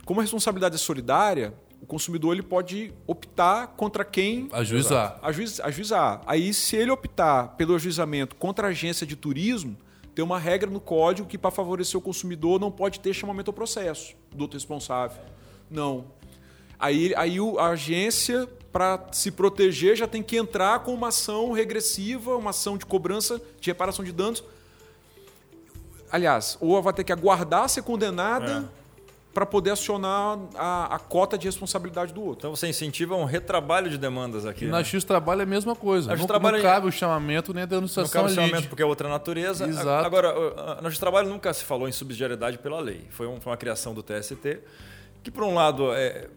Como 0.05 0.19
a 0.19 0.23
responsabilidade 0.23 0.75
é 0.75 0.77
solidária, 0.77 1.53
o 1.81 1.85
consumidor 1.85 2.33
ele 2.33 2.43
pode 2.43 2.93
optar 3.07 3.67
contra 3.67 4.05
quem 4.05 4.47
Ajuizar. 4.51 5.17
ajuiz- 5.21 5.59
ajuizar. 5.59 6.21
Aí, 6.27 6.53
se 6.53 6.75
ele 6.75 6.91
optar 6.91 7.55
pelo 7.57 7.73
ajuizamento 7.75 8.35
contra 8.35 8.67
a 8.67 8.69
agência 8.69 9.05
de 9.05 9.15
turismo, 9.15 9.75
tem 10.13 10.23
uma 10.23 10.37
regra 10.37 10.69
no 10.69 10.79
código 10.79 11.27
que, 11.27 11.37
para 11.37 11.49
favorecer 11.51 11.97
o 11.97 12.01
consumidor, 12.01 12.59
não 12.59 12.69
pode 12.71 12.99
ter 12.99 13.13
chamamento 13.13 13.49
ao 13.49 13.53
processo 13.53 14.13
do 14.31 14.41
outro 14.43 14.57
responsável. 14.57 15.21
Não. 15.69 16.05
Aí, 16.77 17.13
aí 17.15 17.37
a 17.57 17.67
agência, 17.67 18.47
para 18.71 19.07
se 19.11 19.31
proteger, 19.31 19.95
já 19.95 20.07
tem 20.07 20.21
que 20.21 20.35
entrar 20.37 20.79
com 20.79 20.93
uma 20.93 21.07
ação 21.09 21.51
regressiva, 21.51 22.35
uma 22.35 22.49
ação 22.51 22.77
de 22.77 22.85
cobrança 22.85 23.41
de 23.59 23.69
reparação 23.69 24.03
de 24.05 24.11
danos. 24.11 24.43
Aliás, 26.11 26.57
ou 26.59 26.73
ela 26.73 26.81
vai 26.81 26.93
ter 26.93 27.03
que 27.03 27.11
aguardar 27.13 27.69
ser 27.69 27.83
condenada 27.83 28.69
para 29.33 29.45
poder 29.45 29.71
acionar 29.71 30.37
a, 30.55 30.95
a 30.95 30.99
cota 30.99 31.37
de 31.37 31.47
responsabilidade 31.47 32.13
do 32.13 32.21
outro. 32.21 32.39
Então 32.39 32.55
você 32.55 32.67
incentiva 32.67 33.15
um 33.15 33.23
retrabalho 33.23 33.89
de 33.89 33.97
demandas 33.97 34.45
aqui. 34.45 34.65
E 34.65 34.67
né? 34.67 34.73
na 34.73 34.83
X 34.83 35.03
Trabalho 35.05 35.39
é 35.39 35.43
a 35.43 35.47
mesma 35.47 35.73
coisa. 35.75 36.07
Na 36.07 36.13
Não, 36.15 36.19
X 36.19 36.27
Trabalho 36.27 36.57
não 36.57 36.65
é- 36.65 36.67
cabe 36.73 36.87
o 36.87 36.91
chamamento 36.91 37.53
nem 37.53 37.63
a 37.63 37.65
Não 37.65 37.69
denunciação 37.77 38.11
cabe 38.11 38.25
ali. 38.25 38.35
chamamento 38.35 38.67
porque 38.67 38.83
é 38.83 38.85
outra 38.85 39.07
natureza. 39.07 39.65
Exato. 39.67 40.05
Agora, 40.05 40.29
a- 40.29 40.79
a- 40.79 40.81
no 40.81 40.91
trabalho 40.97 41.29
nunca 41.29 41.53
se 41.53 41.63
falou 41.63 41.87
em 41.87 41.91
subsidiariedade 41.93 42.57
pela 42.57 42.79
lei. 42.81 43.07
Foi, 43.09 43.25
um- 43.25 43.39
foi 43.39 43.51
uma 43.51 43.57
criação 43.57 43.93
do 43.93 44.03
TST, 44.03 44.59
que 45.23 45.31
por 45.31 45.43
um 45.43 45.53
lado 45.53 45.93
é, 45.93 46.27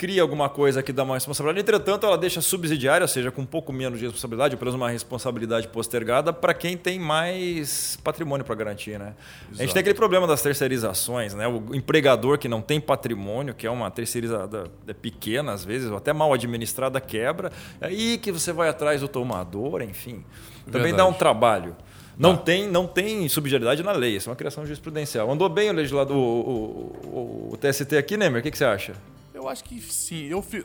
cria 0.00 0.22
alguma 0.22 0.48
coisa 0.48 0.82
que 0.82 0.94
dá 0.94 1.02
uma 1.02 1.12
responsabilidade, 1.12 1.60
entretanto 1.60 2.06
ela 2.06 2.16
deixa 2.16 2.40
subsidiária, 2.40 3.04
ou 3.04 3.08
seja, 3.08 3.30
com 3.30 3.42
um 3.42 3.46
pouco 3.46 3.70
menos 3.70 3.98
de 3.98 4.06
responsabilidade, 4.06 4.54
ou 4.54 4.58
pelo 4.58 4.70
menos 4.70 4.80
uma 4.82 4.88
responsabilidade 4.90 5.68
postergada 5.68 6.32
para 6.32 6.54
quem 6.54 6.74
tem 6.74 6.98
mais 6.98 7.98
patrimônio 8.02 8.42
para 8.42 8.54
garantir. 8.54 8.98
Né? 8.98 9.12
A 9.52 9.60
gente 9.62 9.74
tem 9.74 9.80
aquele 9.80 9.94
problema 9.94 10.26
das 10.26 10.40
terceirizações, 10.40 11.34
né? 11.34 11.46
o 11.46 11.74
empregador 11.74 12.38
que 12.38 12.48
não 12.48 12.62
tem 12.62 12.80
patrimônio, 12.80 13.52
que 13.52 13.66
é 13.66 13.70
uma 13.70 13.90
terceirizada 13.90 14.64
é 14.88 14.94
pequena 14.94 15.52
às 15.52 15.66
vezes, 15.66 15.90
ou 15.90 15.98
até 15.98 16.14
mal 16.14 16.32
administrada, 16.32 16.98
quebra. 16.98 17.52
É 17.78 17.88
aí 17.88 18.16
que 18.16 18.32
você 18.32 18.54
vai 18.54 18.70
atrás 18.70 19.02
do 19.02 19.08
tomador, 19.08 19.82
enfim. 19.82 20.24
Também 20.64 20.92
Verdade. 20.92 20.96
dá 20.96 21.06
um 21.06 21.12
trabalho. 21.12 21.76
Não, 22.18 22.38
tem, 22.38 22.66
não 22.66 22.86
tem 22.86 23.28
subsidiariedade 23.28 23.82
na 23.82 23.92
lei, 23.92 24.16
isso 24.16 24.28
é 24.28 24.30
uma 24.30 24.36
criação 24.36 24.64
jurisprudencial. 24.64 25.30
Andou 25.30 25.48
bem 25.50 25.68
o 25.68 25.74
legislador, 25.74 26.16
o, 26.16 26.20
o- 26.20 27.06
o- 27.50 27.50
o 27.52 27.56
TST 27.58 27.96
aqui, 27.98 28.16
Nemer? 28.16 28.40
O 28.40 28.42
que, 28.42 28.50
que 28.50 28.56
você 28.56 28.64
acha? 28.64 28.94
Eu 29.40 29.48
acho 29.48 29.64
que 29.64 29.80
sim. 29.80 30.24
Eu 30.26 30.42
fi... 30.42 30.64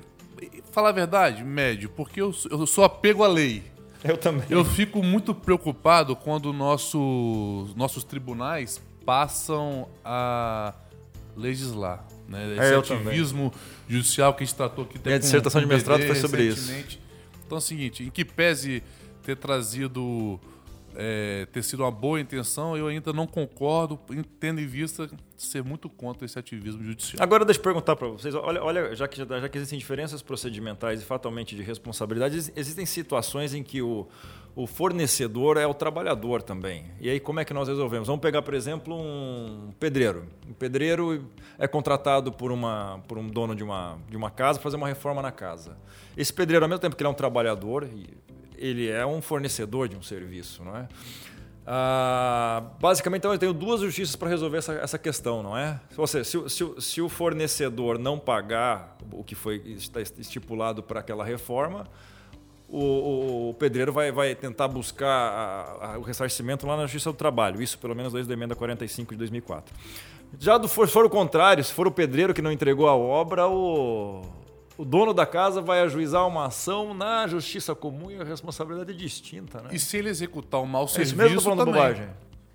Falar 0.72 0.90
a 0.90 0.92
verdade, 0.92 1.44
médio, 1.46 1.90
porque 1.90 2.22
eu, 2.22 2.34
sou- 2.34 2.52
eu 2.52 2.68
sou 2.68 2.84
apego 2.84 3.24
à 3.24 3.28
lei. 3.28 3.64
Eu 4.04 4.18
também. 4.18 4.46
Eu 4.50 4.66
fico 4.66 5.02
muito 5.02 5.34
preocupado 5.34 6.14
quando 6.16 6.52
nossos, 6.52 7.74
nossos 7.74 8.04
tribunais 8.04 8.82
passam 9.06 9.88
a 10.04 10.74
legislar. 11.38 12.06
Né? 12.28 12.52
Esse 12.54 12.74
É, 12.74 12.76
ativismo 12.76 13.54
judicial 13.88 14.34
que 14.34 14.44
a 14.44 14.46
gente 14.46 14.56
tratou 14.56 14.84
aqui 14.84 15.00
Minha 15.04 15.20
dissertação 15.20 15.62
de 15.62 15.68
mestrado 15.68 16.02
foi 16.06 16.16
sobre 16.16 16.44
isso. 16.44 16.72
Então 17.46 17.58
é 17.58 17.60
o 17.60 17.62
seguinte, 17.62 18.04
em 18.04 18.10
que 18.10 18.26
pese 18.26 18.84
ter 19.24 19.38
trazido, 19.38 20.40
é, 20.96 21.46
ter 21.52 21.64
sido 21.64 21.82
uma 21.82 21.92
boa 21.92 22.20
intenção, 22.20 22.76
eu 22.76 22.88
ainda 22.88 23.12
não 23.14 23.28
concordo, 23.28 24.00
tendo 24.40 24.60
em 24.62 24.66
vista 24.68 25.10
ser 25.36 25.64
muito 25.64 25.90
contra 25.90 26.26
esse 26.26 26.40
ativismo 26.40 26.84
judicial. 26.84 27.22
Agora 27.22 27.44
deixa 27.44 27.60
eu 27.60 27.64
perguntar 27.64 27.96
para 27.96 28.08
vocês, 28.08 28.34
olha, 28.34 28.64
olha 28.64 28.96
já, 28.96 29.08
que, 29.08 29.18
já 29.18 29.50
que 29.50 29.58
existem 29.58 29.78
diferenças 29.78 30.22
procedimentais 30.22 31.02
e 31.02 31.06
fatalmente 31.06 31.56
de 31.56 31.62
responsabilidade, 31.62 32.36
ex- 32.36 32.52
existem 32.56 32.86
situações 32.86 33.54
em 33.54 33.62
que 33.62 33.82
o, 33.82 34.08
o 34.56 34.66
fornecedor 34.66 35.58
é 35.58 35.68
o 35.68 35.74
trabalhador 35.74 36.42
também. 36.42 36.86
E 37.02 37.10
aí 37.10 37.20
como 37.20 37.40
é 37.40 37.46
que 37.46 37.54
nós 37.54 37.68
resolvemos? 37.68 38.08
Vamos 38.08 38.22
pegar, 38.22 38.42
por 38.42 38.54
exemplo, 38.54 38.96
um 38.96 39.74
pedreiro. 39.80 40.26
Um 40.48 40.54
pedreiro 40.54 41.30
é 41.58 41.68
contratado 41.68 42.32
por, 42.32 42.52
uma, 42.52 43.02
por 43.08 43.18
um 43.18 43.28
dono 43.28 43.54
de 43.54 43.64
uma, 43.64 43.98
de 44.10 44.16
uma 44.16 44.32
casa 44.32 44.58
para 44.58 44.64
fazer 44.64 44.78
uma 44.78 44.88
reforma 44.88 45.22
na 45.22 45.32
casa. 45.32 45.78
Esse 46.16 46.32
pedreiro, 46.32 46.64
ao 46.64 46.70
mesmo 46.70 46.80
tempo 46.80 46.96
que 46.96 47.04
ele 47.04 47.10
é 47.10 47.12
um 47.12 47.16
trabalhador, 47.16 47.84
e 47.84 48.08
ele 48.58 48.90
é 48.90 49.06
um 49.06 49.22
fornecedor 49.22 49.88
de 49.88 49.96
um 49.96 50.02
serviço, 50.02 50.64
não 50.64 50.76
é? 50.78 50.88
Ah, 51.68 52.64
basicamente, 52.80 53.22
então, 53.22 53.34
eu 53.34 53.40
tenho 53.40 53.54
duas 53.54 53.82
justiças 53.82 54.16
para 54.16 54.30
resolver 54.30 54.60
essa, 54.60 54.74
essa 54.74 54.98
questão, 55.00 55.42
não 55.42 55.58
é? 55.58 55.80
Ou 55.98 56.06
seja, 56.06 56.24
se, 56.24 56.38
o- 56.38 56.50
se 56.50 56.64
se 56.82 57.02
o 57.02 57.10
fornecedor 57.10 57.98
não 57.98 58.20
pagar 58.20 58.96
o 59.12 59.24
que 59.24 59.34
foi 59.34 59.62
estipulado 60.20 60.84
para 60.84 61.00
aquela 61.00 61.26
reforma, 61.26 61.88
o, 62.70 63.50
o- 63.50 63.54
pedreiro 63.56 63.92
vai, 63.92 64.12
vai 64.12 64.36
tentar 64.36 64.68
buscar 64.68 65.08
a- 65.08 65.94
a- 65.94 65.98
o 65.98 66.02
ressarcimento 66.04 66.68
lá 66.68 66.78
na 66.78 66.84
Justiça 66.84 67.12
do 67.12 67.18
Trabalho. 67.18 67.60
Isso, 67.62 67.80
pelo 67.80 67.96
menos, 67.96 68.14
desde 68.14 68.32
a 68.32 68.36
emenda 68.36 68.56
45 68.56 69.14
de 69.14 69.18
2004. 69.18 69.74
Já 70.40 70.58
do, 70.60 70.68
for, 70.68 70.88
for 70.88 71.06
o 71.06 71.10
contrário, 71.10 71.64
se 71.64 71.72
for 71.74 71.88
o 71.88 71.92
pedreiro 71.92 72.32
que 72.34 72.42
não 72.44 72.52
entregou 72.52 72.88
a 72.88 72.96
obra, 72.96 73.48
o, 73.48 74.22
o 74.78 74.84
dono 74.86 75.14
da 75.14 75.26
casa 75.26 75.62
vai 75.62 75.82
ajuizar 75.82 76.28
uma 76.28 76.46
ação 76.48 76.94
na 76.94 77.28
Justiça 77.28 77.74
Comum 77.76 78.12
e 78.12 78.20
a 78.20 78.24
responsabilidade 78.24 78.92
é 78.92 78.96
distinta, 78.96 79.62
né? 79.62 79.70
E 79.72 79.80
se 79.80 79.98
ele 79.98 80.10
executar 80.10 80.62
um 80.62 80.66
mau 80.66 80.86
É 80.86 80.88
serviço 80.88 81.16
mesmo 81.16 81.30
que 81.32 81.36
eu 81.38 81.42
tô 81.42 81.50
falando 81.50 81.60
também. 81.60 81.74
bobagem. 81.82 82.08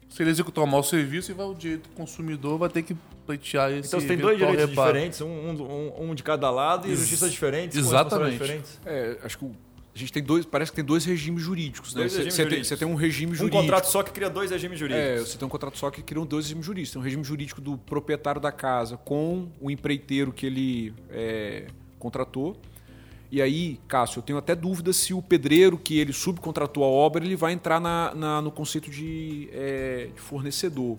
Se 0.08 0.22
ele 0.22 0.30
executar 0.30 0.64
um 0.64 0.66
mau 0.66 0.82
serviço, 0.82 1.32
vai 1.34 1.46
o 1.46 1.54
direito 1.54 1.88
do 1.88 1.94
consumidor 1.94 2.58
vai 2.58 2.68
ter 2.68 2.82
que 2.82 2.96
pleitear 3.24 3.70
esse 3.70 3.88
Então 3.88 4.00
você 4.00 4.08
tem 4.08 4.16
dois 4.16 4.36
direitos 4.36 4.68
reparo. 4.68 4.88
diferentes, 4.92 5.20
um, 5.20 5.28
um- 5.28 6.10
um 6.10 6.14
de 6.16 6.22
cada 6.24 6.50
lado 6.50 6.86
e 6.88 6.90
Ex- 6.90 6.98
justiças 7.00 7.30
diferentes, 7.30 7.76
exatamente. 7.78 8.32
diferentes. 8.32 8.80
É, 8.84 9.18
acho 9.22 9.38
que 9.38 9.44
o- 9.44 9.54
a 9.94 9.98
gente 9.98 10.12
tem 10.12 10.20
dois, 10.22 10.44
parece 10.44 10.72
que 10.72 10.76
tem 10.76 10.84
dois 10.84 11.04
regimes 11.04 11.42
jurídicos, 11.44 11.94
né? 11.94 12.00
Dois 12.00 12.10
Você- 12.12 12.18
regimes 12.24 12.34
você, 12.34 12.46
tem, 12.46 12.64
você 12.64 12.76
tem 12.76 12.88
um 12.88 12.96
regime 12.96 13.32
Um 13.32 13.34
jurídico. 13.36 13.62
contrato 13.62 13.84
só 13.86 14.02
que 14.02 14.10
cria 14.10 14.28
dois 14.28 14.50
regimes 14.50 14.76
É, 14.76 14.78
jurídicos. 14.80 15.28
você 15.30 15.38
tem 15.38 15.46
um 15.46 15.48
contrato 15.48 15.78
só 15.78 15.90
que 15.92 16.02
criam 16.02 16.26
dois 16.26 16.44
regimes 16.46 16.66
jurídicos. 16.66 16.92
Tem 16.92 17.00
um 17.00 17.04
regime 17.04 17.22
jurídico 17.22 17.60
do 17.60 17.78
proprietário 17.78 18.40
da 18.40 18.50
casa 18.50 18.96
com 18.96 19.48
o 19.60 19.70
empreiteiro 19.70 20.32
que 20.32 20.44
ele 20.44 20.92
é, 21.08 21.66
contratou. 22.00 22.56
E 23.30 23.40
aí, 23.40 23.78
Cássio, 23.86 24.18
eu 24.18 24.22
tenho 24.24 24.38
até 24.40 24.56
dúvida 24.56 24.92
se 24.92 25.14
o 25.14 25.22
pedreiro 25.22 25.78
que 25.78 25.96
ele 26.00 26.12
subcontratou 26.12 26.82
a 26.82 26.88
obra 26.88 27.24
ele 27.24 27.36
vai 27.36 27.52
entrar 27.52 27.80
na- 27.80 28.12
na- 28.12 28.42
no 28.42 28.50
conceito 28.50 28.90
de, 28.90 29.48
é, 29.52 30.08
de 30.12 30.20
fornecedor 30.20 30.98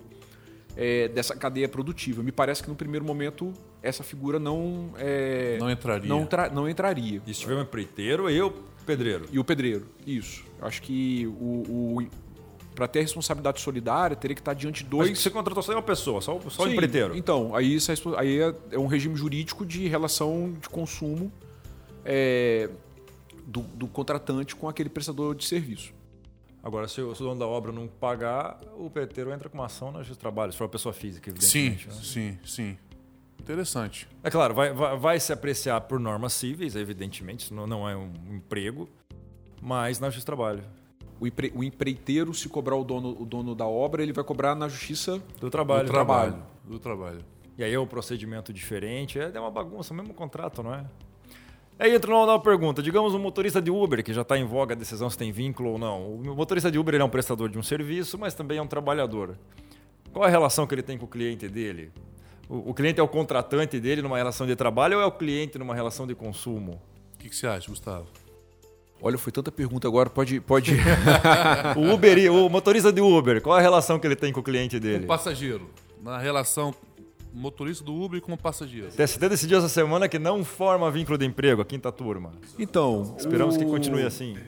é, 0.77 1.09
dessa 1.09 1.35
cadeia 1.35 1.67
produtiva. 1.67 2.23
Me 2.23 2.31
parece 2.31 2.63
que 2.63 2.69
no 2.69 2.75
primeiro 2.75 3.03
momento 3.05 3.53
essa 3.83 4.01
figura 4.03 4.39
não 4.39 4.93
é, 4.97 5.57
Não 5.59 5.69
entraria. 5.69 6.07
Não, 6.07 6.25
não 6.53 6.69
entraria. 6.69 7.21
E 7.27 7.33
se 7.33 7.41
tiver 7.41 7.55
um 7.55 7.61
empreiteiro, 7.61 8.29
eu, 8.29 8.63
pedreiro. 8.85 9.25
E 9.29 9.37
o 9.37 9.43
pedreiro, 9.43 9.87
isso. 10.07 10.45
Eu 10.57 10.65
acho 10.65 10.81
que 10.81 11.27
o, 11.27 11.97
o 11.97 12.07
para 12.75 12.87
ter 12.87 12.99
a 12.99 13.01
responsabilidade 13.01 13.59
solidária 13.59 14.15
teria 14.15 14.33
que 14.35 14.41
estar 14.41 14.53
diante 14.53 14.83
de 14.83 14.89
Dois. 14.89 15.07
dois 15.09 15.19
Você 15.19 15.29
contratou 15.29 15.61
só 15.61 15.73
uma 15.73 15.81
pessoa, 15.81 16.21
só, 16.21 16.37
o- 16.37 16.49
só 16.49 16.63
o 16.63 16.65
Sim, 16.67 16.73
empreiteiro. 16.73 17.15
Então, 17.15 17.53
aí, 17.55 17.75
essa 17.75 17.91
expo- 17.93 18.15
aí 18.15 18.39
é, 18.41 18.55
é 18.71 18.79
um 18.79 18.87
regime 18.87 19.15
jurídico 19.15 19.65
de 19.65 19.87
relação 19.87 20.53
de 20.59 20.69
consumo 20.69 21.31
é, 22.05 22.69
do, 23.45 23.61
do 23.61 23.87
contratante 23.87 24.55
com 24.55 24.67
aquele 24.69 24.89
prestador 24.89 25.35
de 25.35 25.45
serviço. 25.45 25.93
Agora, 26.63 26.87
se 26.87 27.01
o, 27.01 27.13
se 27.15 27.21
o 27.21 27.25
dono 27.25 27.39
da 27.39 27.47
obra 27.47 27.71
não 27.71 27.87
pagar, 27.87 28.59
o 28.77 28.85
empreiteiro 28.85 29.31
entra 29.33 29.49
com 29.49 29.57
uma 29.57 29.65
ação 29.65 29.91
na 29.91 29.99
Justiça 29.99 30.17
do 30.17 30.21
Trabalho, 30.21 30.51
se 30.51 30.57
for 30.57 30.65
uma 30.65 30.69
pessoa 30.69 30.93
física, 30.93 31.31
Sim, 31.39 31.67
evidentemente. 31.67 31.87
né? 31.87 31.93
sim, 32.03 32.39
sim. 32.45 32.77
Interessante. 33.39 34.07
É 34.23 34.29
claro, 34.29 34.53
vai, 34.53 34.71
vai, 34.71 34.95
vai 34.97 35.19
se 35.19 35.33
apreciar 35.33 35.81
por 35.81 35.99
normas 35.99 36.33
cíveis, 36.33 36.75
evidentemente, 36.75 37.45
isso 37.45 37.53
não, 37.55 37.65
não 37.65 37.89
é 37.89 37.95
um 37.97 38.11
emprego, 38.31 38.87
mas 39.59 39.99
na 39.99 40.07
justiça 40.07 40.23
do 40.23 40.27
trabalho. 40.27 40.63
O, 41.21 41.27
empre, 41.27 41.53
o 41.55 41.63
empreiteiro, 41.63 42.33
se 42.33 42.49
cobrar 42.49 42.75
o 42.75 42.83
dono, 42.83 43.15
o 43.21 43.23
dono 43.23 43.53
da 43.53 43.67
obra, 43.67 44.01
ele 44.01 44.11
vai 44.11 44.23
cobrar 44.23 44.55
na 44.55 44.67
justiça 44.67 45.21
Do 45.39 45.51
trabalho. 45.51 45.85
do 45.85 45.91
trabalho. 45.91 46.35
Do 46.65 46.79
trabalho. 46.79 47.19
E 47.59 47.63
aí 47.63 47.71
é 47.71 47.79
um 47.79 47.85
procedimento 47.85 48.51
diferente, 48.51 49.19
é 49.19 49.31
é 49.31 49.39
uma 49.39 49.51
bagunça, 49.51 49.93
o 49.93 49.97
mesmo 49.97 50.15
contrato, 50.15 50.63
não 50.63 50.73
é? 50.73 50.83
Aí 51.77 51.93
entra 51.93 52.09
uma 52.11 52.25
nova 52.25 52.43
pergunta. 52.43 52.81
Digamos 52.81 53.13
um 53.13 53.19
motorista 53.19 53.61
de 53.61 53.69
Uber, 53.69 54.03
que 54.03 54.13
já 54.13 54.23
está 54.23 54.35
em 54.35 54.45
voga 54.45 54.73
a 54.73 54.77
decisão 54.77 55.11
se 55.11 55.17
tem 55.17 55.31
vínculo 55.31 55.73
ou 55.73 55.77
não. 55.77 56.11
O 56.15 56.35
motorista 56.35 56.71
de 56.71 56.79
Uber 56.79 56.95
ele 56.95 57.03
é 57.03 57.05
um 57.05 57.09
prestador 57.09 57.49
de 57.49 57.57
um 57.59 57.63
serviço, 57.63 58.17
mas 58.17 58.33
também 58.33 58.57
é 58.57 58.61
um 58.61 58.67
trabalhador. 58.67 59.37
Qual 60.11 60.25
é 60.25 60.27
a 60.27 60.31
relação 60.31 60.65
que 60.65 60.73
ele 60.73 60.81
tem 60.81 60.97
com 60.97 61.05
o 61.05 61.07
cliente 61.07 61.47
dele? 61.47 61.91
O, 62.49 62.71
o 62.71 62.73
cliente 62.73 62.99
é 62.99 63.03
o 63.03 63.07
contratante 63.07 63.79
dele 63.79 64.01
numa 64.01 64.17
relação 64.17 64.47
de 64.47 64.55
trabalho 64.55 64.97
ou 64.97 65.03
é 65.03 65.05
o 65.05 65.11
cliente 65.11 65.59
numa 65.59 65.75
relação 65.75 66.07
de 66.07 66.15
consumo? 66.15 66.81
O 67.13 67.17
que, 67.19 67.29
que 67.29 67.35
você 67.35 67.45
acha, 67.45 67.69
Gustavo? 67.69 68.07
Olha, 69.01 69.17
foi 69.17 69.31
tanta 69.31 69.51
pergunta 69.51 69.87
agora, 69.87 70.09
pode. 70.09 70.39
pode... 70.39 70.75
O 71.75 71.93
Uber, 71.93 72.31
o 72.31 72.49
motorista 72.49 72.91
de 72.93 73.01
Uber, 73.01 73.41
qual 73.41 73.57
a 73.57 73.61
relação 73.61 73.97
que 73.99 74.05
ele 74.05 74.15
tem 74.15 74.31
com 74.31 74.39
o 74.39 74.43
cliente 74.43 74.79
dele? 74.79 75.05
O 75.05 75.07
passageiro. 75.07 75.69
Na 76.03 76.17
relação 76.17 76.73
motorista 77.33 77.83
do 77.83 77.93
Uber 77.95 78.19
com 78.21 78.33
o 78.33 78.37
passageiro. 78.37 78.89
O 78.89 78.91
TST 78.91 79.17
decidiu 79.29 79.57
essa 79.57 79.69
semana 79.69 80.07
que 80.09 80.19
não 80.19 80.43
forma 80.43 80.89
vínculo 80.91 81.17
de 81.17 81.25
emprego, 81.25 81.61
a 81.61 81.65
quinta 81.65 81.91
turma. 81.91 82.33
Então. 82.59 83.15
Esperamos 83.17 83.55
que 83.57 83.63
o- 83.63 83.67
continue 83.69 84.03
assim. 84.03 84.37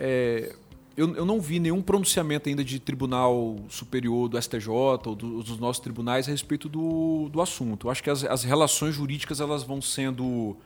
É, 0.00 0.54
eu, 0.96 1.14
eu 1.16 1.24
não 1.24 1.40
vi 1.40 1.58
nenhum 1.58 1.82
pronunciamento 1.82 2.48
ainda 2.48 2.62
de 2.62 2.78
tribunal 2.78 3.56
superior 3.68 4.28
do 4.28 4.40
STJ 4.40 4.68
ou 4.70 4.96
do- 5.14 5.42
dos 5.42 5.58
nossos 5.58 5.80
tribunais 5.82 6.28
a 6.28 6.30
respeito 6.30 6.68
do, 6.68 7.28
do 7.28 7.40
assunto. 7.40 7.86
Eu 7.86 7.90
acho 7.90 8.02
que 8.02 8.08
as, 8.10 8.24
as 8.24 8.44
relações 8.44 8.94
jurídicas 8.94 9.40
elas 9.40 9.64
vão 9.64 9.80
sendo 9.82 10.56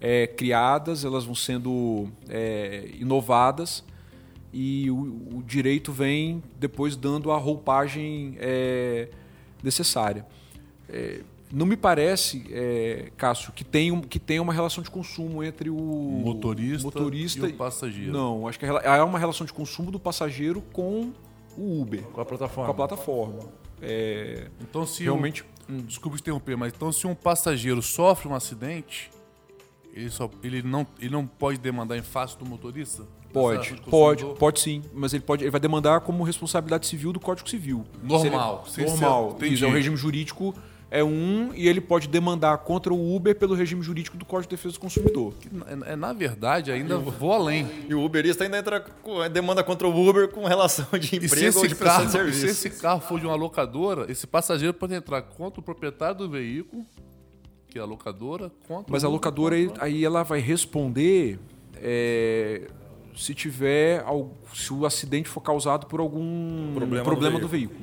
é, 0.00 0.26
criadas, 0.26 1.04
elas 1.04 1.24
vão 1.24 1.34
sendo 1.34 2.08
é, 2.28 2.90
inovadas 2.98 3.84
e 4.52 4.90
o, 4.90 5.38
o 5.38 5.42
direito 5.46 5.92
vem 5.92 6.42
depois 6.58 6.96
dando 6.96 7.30
a 7.30 7.36
roupagem 7.36 8.36
é, 8.38 9.08
necessária. 9.62 10.26
É, 10.88 11.20
não 11.52 11.64
me 11.66 11.76
parece, 11.76 12.44
é, 12.50 13.10
Cássio, 13.16 13.52
que 13.52 13.64
tem, 13.64 13.92
um, 13.92 14.00
que 14.00 14.18
tem 14.18 14.40
uma 14.40 14.52
relação 14.52 14.82
de 14.82 14.90
consumo 14.90 15.42
entre 15.44 15.70
o 15.70 15.76
Motorista 15.76 16.84
motorista 16.84 17.46
e 17.46 17.52
o 17.52 17.54
passageiro. 17.54 18.12
Não, 18.12 18.48
acho 18.48 18.58
que 18.58 18.64
é 18.64 18.68
é 18.68 19.02
uma 19.02 19.18
relação 19.18 19.46
de 19.46 19.52
consumo 19.52 19.90
do 19.90 20.00
passageiro 20.00 20.60
com 20.72 21.12
o 21.56 21.80
Uber, 21.80 22.02
Com 22.02 22.20
a 22.20 22.24
plataforma. 22.24 22.64
com 22.66 22.70
a 22.70 22.74
plataforma. 22.74 23.38
É, 23.80 24.48
Então, 24.60 24.86
se 24.86 25.02
realmente. 25.04 25.44
um, 25.68 25.78
desculpa 25.78 26.16
interromper, 26.16 26.56
mas 26.56 26.72
então 26.72 26.90
se 26.90 27.06
um 27.06 27.14
passageiro 27.14 27.82
sofre 27.82 28.28
um 28.28 28.34
acidente, 28.34 29.10
ele, 29.96 30.10
só, 30.10 30.30
ele, 30.42 30.62
não, 30.62 30.86
ele 31.00 31.10
não 31.10 31.26
pode 31.26 31.58
demandar 31.58 31.96
em 31.96 32.02
face 32.02 32.38
do 32.38 32.44
motorista? 32.44 33.02
Pode, 33.32 33.74
pode, 33.90 34.24
pode 34.38 34.60
sim, 34.60 34.82
mas 34.94 35.12
ele 35.12 35.22
pode, 35.22 35.44
ele 35.44 35.50
vai 35.50 35.60
demandar 35.60 36.00
como 36.00 36.22
responsabilidade 36.22 36.86
civil 36.86 37.12
do 37.12 37.20
Código 37.20 37.48
Civil. 37.48 37.84
Normal, 38.02 38.64
Se 38.66 38.80
ele- 38.80 38.90
normal. 38.90 39.36
Isso, 39.42 39.64
é 39.64 39.68
o 39.68 39.72
regime 39.72 39.96
jurídico 39.96 40.54
é 40.90 41.02
um 41.02 41.52
e 41.54 41.68
ele 41.68 41.80
pode 41.80 42.08
demandar 42.08 42.56
contra 42.58 42.94
o 42.94 43.14
Uber 43.16 43.34
pelo 43.36 43.54
regime 43.54 43.82
jurídico 43.82 44.16
do 44.16 44.24
Código 44.24 44.48
de 44.50 44.56
Defesa 44.56 44.74
do 44.74 44.80
Consumidor. 44.80 45.34
É, 45.86 45.92
é, 45.92 45.96
na 45.96 46.12
verdade, 46.12 46.70
ainda 46.70 46.96
vou 46.96 47.32
além. 47.32 47.66
E 47.88 47.94
o 47.94 48.04
Uberista 48.04 48.44
ainda 48.44 48.58
entra 48.58 48.80
com 48.80 49.28
demanda 49.28 49.64
contra 49.64 49.86
o 49.88 50.08
Uber 50.08 50.28
com 50.28 50.44
relação 50.46 50.86
de 50.98 51.16
emprego 51.16 51.58
ou 51.58 51.66
de 51.66 51.74
prestação 51.74 52.10
carro, 52.12 52.24
de 52.24 52.30
e 52.30 52.34
se 52.34 52.40
serviço. 52.40 52.68
esse 52.68 52.80
carro 52.80 53.00
for 53.00 53.18
de 53.18 53.26
uma 53.26 53.34
locadora, 53.34 54.10
esse 54.10 54.26
passageiro 54.26 54.72
pode 54.72 54.94
entrar 54.94 55.22
contra 55.22 55.60
o 55.60 55.62
proprietário 55.62 56.16
do 56.18 56.30
veículo, 56.30 56.86
que 57.76 57.82
a 57.82 57.84
locadora, 57.84 58.50
contra 58.66 58.90
Mas 58.92 59.04
a 59.04 59.08
locadora 59.08 59.54
aí, 59.54 59.66
contra- 59.66 59.84
aí 59.84 60.04
ela 60.04 60.22
vai 60.22 60.40
responder 60.40 61.38
é, 61.74 62.68
se 63.14 63.34
tiver 63.34 64.02
se 64.54 64.72
o 64.72 64.86
acidente 64.86 65.28
for 65.28 65.40
causado 65.40 65.86
por 65.86 66.00
algum 66.00 66.72
Problema 66.74 67.04
problema, 67.04 67.38
do 67.38 67.42
do 67.42 67.48
veículo. 67.48 67.80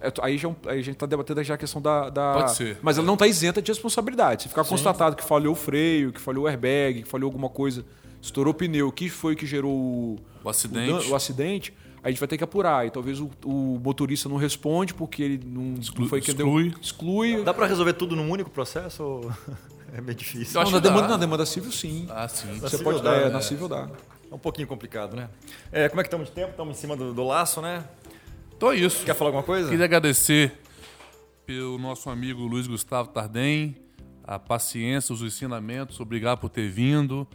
É, 0.00 0.12
aí, 0.20 0.36
já, 0.36 0.48
é 0.48 0.54
aí 0.66 0.78
a 0.80 0.82
gente 0.82 0.90
está 0.94 1.06
debatendo 1.06 1.42
já 1.42 1.54
a 1.54 1.58
questão 1.58 1.80
da. 1.80 2.10
da- 2.10 2.34
Pode 2.34 2.54
ser. 2.54 2.76
Mas 2.82 2.98
ela 2.98 3.06
não 3.06 3.14
está 3.14 3.26
isenta 3.26 3.62
de 3.62 3.70
responsabilidade. 3.70 4.42
Se 4.44 4.48
ficar 4.48 4.64
constatado 4.64 5.16
que 5.16 5.24
falhou 5.24 5.52
o 5.52 5.56
freio, 5.56 6.12
que 6.12 6.20
falhou 6.20 6.44
o 6.44 6.48
airbag, 6.48 7.02
que 7.02 7.08
falhou 7.08 7.28
alguma 7.28 7.48
coisa, 7.48 7.84
estourou 8.20 8.52
o 8.52 8.54
pneu, 8.54 8.92
que 8.92 9.08
foi 9.08 9.34
que 9.34 9.46
gerou 9.46 9.72
o, 9.72 10.16
O 10.44 10.48
acidente. 10.48 11.08
o, 11.08 11.12
o 11.12 11.14
acidente, 11.14 11.72
a 12.06 12.10
gente 12.10 12.18
vai 12.18 12.28
ter 12.28 12.38
que 12.38 12.44
apurar. 12.44 12.86
E 12.86 12.90
talvez 12.90 13.20
o, 13.20 13.30
o 13.44 13.80
motorista 13.82 14.28
não 14.28 14.36
responde 14.36 14.94
porque 14.94 15.22
ele 15.22 15.40
não, 15.44 15.74
não 15.98 16.08
foi 16.08 16.20
quem 16.20 16.34
deu- 16.34 16.46
exclui. 16.46 16.74
exclui. 16.80 17.42
Dá 17.44 17.52
para 17.52 17.66
resolver 17.66 17.94
tudo 17.94 18.14
num 18.14 18.30
único 18.30 18.48
processo 18.50 19.02
ou 19.02 19.32
é 19.92 20.00
meio 20.00 20.14
difícil? 20.16 20.54
Eu 20.54 20.62
acho 20.62 20.70
Não, 20.72 20.78
na, 20.78 20.82
dá. 20.84 20.88
demanda, 20.90 21.08
na 21.08 21.16
demanda 21.16 21.44
civil, 21.46 21.72
sim. 21.72 22.06
Ah, 22.10 22.28
sim. 22.28 22.46
Na 22.48 22.54
Você 22.68 22.76
civil 22.78 22.84
pode, 22.92 23.02
dá, 23.02 23.12
é, 23.14 23.24
né? 23.24 23.30
na 23.30 23.40
civil 23.40 23.68
dá. 23.68 23.88
É 24.30 24.34
um 24.34 24.38
pouquinho 24.38 24.66
complicado, 24.68 25.14
né? 25.16 25.28
É, 25.72 25.88
como 25.88 26.00
é 26.00 26.04
que 26.04 26.08
estamos 26.08 26.28
de 26.28 26.32
tempo? 26.32 26.50
Estamos 26.50 26.76
em 26.76 26.80
cima 26.80 26.96
do, 26.96 27.12
do 27.12 27.24
laço, 27.24 27.60
né? 27.60 27.84
Então 28.56 28.70
é 28.72 28.76
isso. 28.76 29.04
Quer 29.04 29.14
falar 29.14 29.28
alguma 29.30 29.42
coisa? 29.44 29.68
Queria 29.68 29.84
agradecer 29.84 30.52
pelo 31.44 31.78
nosso 31.78 32.08
amigo 32.10 32.42
Luiz 32.44 32.66
Gustavo 32.66 33.08
Tardem, 33.10 33.76
a 34.24 34.38
paciência, 34.38 35.12
os 35.12 35.22
ensinamentos, 35.22 36.00
obrigado 36.00 36.38
por 36.38 36.50
ter 36.50 36.68
vindo. 36.68 37.26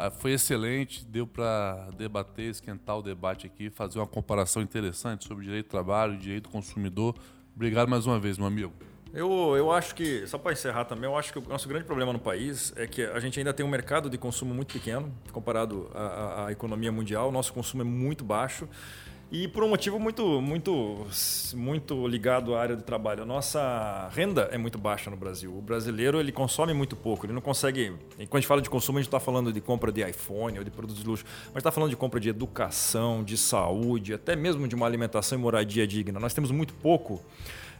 Ah, 0.00 0.12
Foi 0.12 0.30
excelente, 0.30 1.04
deu 1.04 1.26
para 1.26 1.88
debater, 1.96 2.50
esquentar 2.50 2.96
o 2.98 3.02
debate 3.02 3.46
aqui, 3.48 3.68
fazer 3.68 3.98
uma 3.98 4.06
comparação 4.06 4.62
interessante 4.62 5.26
sobre 5.26 5.44
direito 5.44 5.66
do 5.66 5.70
trabalho, 5.70 6.16
direito 6.16 6.44
do 6.44 6.50
consumidor. 6.50 7.16
Obrigado 7.56 7.88
mais 7.88 8.06
uma 8.06 8.16
vez, 8.20 8.38
meu 8.38 8.46
amigo. 8.46 8.72
Eu, 9.12 9.56
eu 9.56 9.72
acho 9.72 9.96
que, 9.96 10.24
só 10.28 10.38
para 10.38 10.52
encerrar 10.52 10.84
também, 10.84 11.10
eu 11.10 11.16
acho 11.16 11.32
que 11.32 11.38
o 11.40 11.48
nosso 11.48 11.66
grande 11.68 11.84
problema 11.84 12.12
no 12.12 12.18
país 12.20 12.72
é 12.76 12.86
que 12.86 13.02
a 13.02 13.18
gente 13.18 13.40
ainda 13.40 13.52
tem 13.52 13.66
um 13.66 13.68
mercado 13.68 14.08
de 14.08 14.16
consumo 14.16 14.54
muito 14.54 14.72
pequeno 14.72 15.12
comparado 15.32 15.90
à, 15.92 15.98
à- 16.02 16.46
à 16.46 16.52
economia 16.52 16.92
mundial. 16.92 17.30
O 17.30 17.32
nosso 17.32 17.52
consumo 17.52 17.82
é 17.82 17.84
muito 17.84 18.22
baixo 18.22 18.68
e 19.30 19.46
por 19.46 19.62
um 19.62 19.68
motivo 19.68 19.98
muito, 19.98 20.40
muito, 20.40 21.06
muito 21.54 22.06
ligado 22.08 22.54
à 22.54 22.60
área 22.62 22.74
de 22.74 22.82
trabalho. 22.82 23.24
A 23.24 23.26
nossa 23.26 24.08
renda 24.10 24.48
é 24.50 24.56
muito 24.56 24.78
baixa 24.78 25.10
no 25.10 25.16
Brasil. 25.16 25.54
O 25.54 25.60
brasileiro 25.60 26.18
ele 26.18 26.32
consome 26.32 26.72
muito 26.72 26.96
pouco. 26.96 27.26
Ele 27.26 27.34
não 27.34 27.42
consegue. 27.42 27.92
Quando 28.16 28.34
a 28.34 28.36
gente 28.38 28.46
fala 28.46 28.62
de 28.62 28.70
consumo, 28.70 28.98
a 28.98 29.02
gente 29.02 29.08
está 29.08 29.20
falando 29.20 29.52
de 29.52 29.60
compra 29.60 29.92
de 29.92 30.02
iPhone 30.02 30.58
ou 30.58 30.64
de 30.64 30.70
produtos 30.70 31.02
de 31.02 31.06
luxo, 31.08 31.24
mas 31.48 31.56
está 31.58 31.70
falando 31.70 31.90
de 31.90 31.96
compra 31.96 32.18
de 32.18 32.30
educação, 32.30 33.22
de 33.22 33.36
saúde, 33.36 34.14
até 34.14 34.34
mesmo 34.34 34.66
de 34.66 34.74
uma 34.74 34.86
alimentação 34.86 35.38
e 35.38 35.42
moradia 35.42 35.86
digna. 35.86 36.18
Nós 36.18 36.32
temos 36.32 36.50
muito 36.50 36.72
pouco 36.72 37.22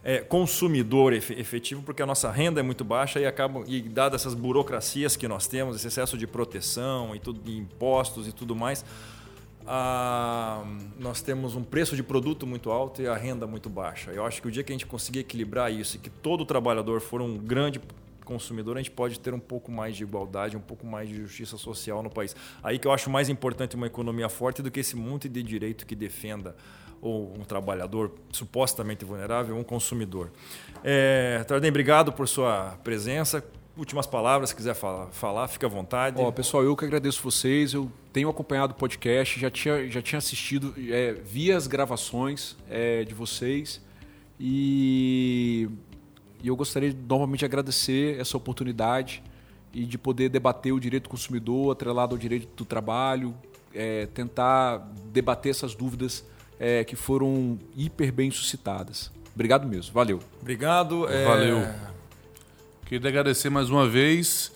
é, 0.03 0.19
consumidor 0.19 1.13
efe- 1.13 1.33
efetivo, 1.33 1.81
porque 1.81 2.03
a 2.03 2.05
nossa 2.05 2.29
renda 2.31 2.59
é 2.59 2.63
muito 2.63 2.83
baixa 2.83 3.19
e 3.19 3.25
acabam 3.25 3.63
e 3.67 3.81
dadas 3.81 4.21
essas 4.21 4.35
burocracias 4.35 5.15
que 5.15 5.27
nós 5.27 5.47
temos, 5.47 5.75
esse 5.77 5.87
excesso 5.87 6.15
de 6.15 6.27
proteção 6.27 7.15
e 7.15 7.19
tudo, 7.19 7.41
de 7.41 7.57
impostos 7.57 8.27
e 8.27 8.31
tudo 8.31 8.55
mais, 8.55 8.85
ah, 9.71 10.63
nós 10.97 11.21
temos 11.21 11.55
um 11.55 11.63
preço 11.63 11.95
de 11.95 12.01
produto 12.01 12.47
muito 12.47 12.71
alto 12.71 13.03
e 13.03 13.07
a 13.07 13.15
renda 13.15 13.45
muito 13.45 13.69
baixa. 13.69 14.09
Eu 14.09 14.25
acho 14.25 14.41
que 14.41 14.47
o 14.47 14.51
dia 14.51 14.63
que 14.63 14.71
a 14.71 14.75
gente 14.75 14.87
conseguir 14.87 15.19
equilibrar 15.19 15.71
isso 15.71 15.97
e 15.97 15.99
que 15.99 16.09
todo 16.09 16.43
trabalhador 16.43 16.99
for 16.99 17.21
um 17.21 17.37
grande 17.37 17.79
consumidor, 18.25 18.77
a 18.77 18.79
gente 18.79 18.89
pode 18.89 19.19
ter 19.19 19.31
um 19.31 19.39
pouco 19.39 19.71
mais 19.71 19.95
de 19.95 20.01
igualdade, 20.01 20.57
um 20.57 20.59
pouco 20.59 20.87
mais 20.87 21.07
de 21.07 21.17
justiça 21.17 21.55
social 21.55 22.01
no 22.01 22.09
país. 22.09 22.35
Aí 22.63 22.79
que 22.79 22.87
eu 22.87 22.91
acho 22.91 23.11
mais 23.11 23.29
importante 23.29 23.75
uma 23.75 23.85
economia 23.85 24.27
forte 24.27 24.63
do 24.63 24.71
que 24.71 24.79
esse 24.79 24.95
monte 24.95 25.29
de 25.29 25.43
direito 25.43 25.85
que 25.85 25.95
defenda 25.95 26.55
ou 26.99 27.31
um 27.39 27.43
trabalhador 27.43 28.11
supostamente 28.31 29.05
vulnerável, 29.05 29.55
um 29.55 29.63
consumidor. 29.63 30.31
É, 30.83 31.43
Tardem, 31.47 31.69
obrigado 31.69 32.11
por 32.11 32.27
sua 32.27 32.75
presença. 32.83 33.43
Últimas 33.79 34.05
palavras, 34.05 34.49
se 34.49 34.55
quiser 34.57 34.73
falar, 34.73 35.07
falar 35.07 35.47
fica 35.47 35.65
à 35.65 35.69
vontade. 35.69 36.21
Ó, 36.21 36.29
pessoal, 36.31 36.65
eu 36.65 36.75
que 36.75 36.83
agradeço 36.83 37.23
vocês. 37.23 37.73
Eu 37.73 37.89
tenho 38.11 38.27
acompanhado 38.27 38.73
o 38.73 38.75
podcast, 38.75 39.39
já 39.39 39.49
tinha, 39.49 39.87
já 39.89 40.01
tinha 40.01 40.17
assistido, 40.17 40.75
é, 40.89 41.13
vi 41.13 41.49
as 41.49 41.65
gravações 41.65 42.57
é, 42.69 43.05
de 43.05 43.13
vocês 43.13 43.81
e, 44.37 45.69
e 46.43 46.47
eu 46.49 46.57
gostaria 46.57 46.93
de 46.93 46.99
novamente 47.07 47.45
agradecer 47.45 48.19
essa 48.19 48.35
oportunidade 48.35 49.23
e 49.73 49.85
de 49.85 49.97
poder 49.97 50.27
debater 50.27 50.73
o 50.73 50.79
direito 50.79 51.03
do 51.03 51.09
consumidor 51.09 51.71
atrelado 51.71 52.13
ao 52.13 52.19
direito 52.19 52.49
do 52.57 52.65
trabalho, 52.65 53.33
é, 53.73 54.07
tentar 54.07 54.91
debater 55.05 55.51
essas 55.51 55.73
dúvidas 55.73 56.25
é, 56.59 56.83
que 56.83 56.97
foram 56.97 57.57
hiper 57.77 58.11
bem 58.11 58.29
suscitadas. 58.29 59.09
Obrigado 59.33 59.65
mesmo, 59.65 59.93
valeu. 59.93 60.19
Obrigado. 60.41 61.09
é, 61.09 61.23
Valeu. 61.23 61.88
Queria 62.89 63.07
agradecer 63.07 63.51
mais 63.51 63.69
uma 63.69 63.87
vez 63.87 64.51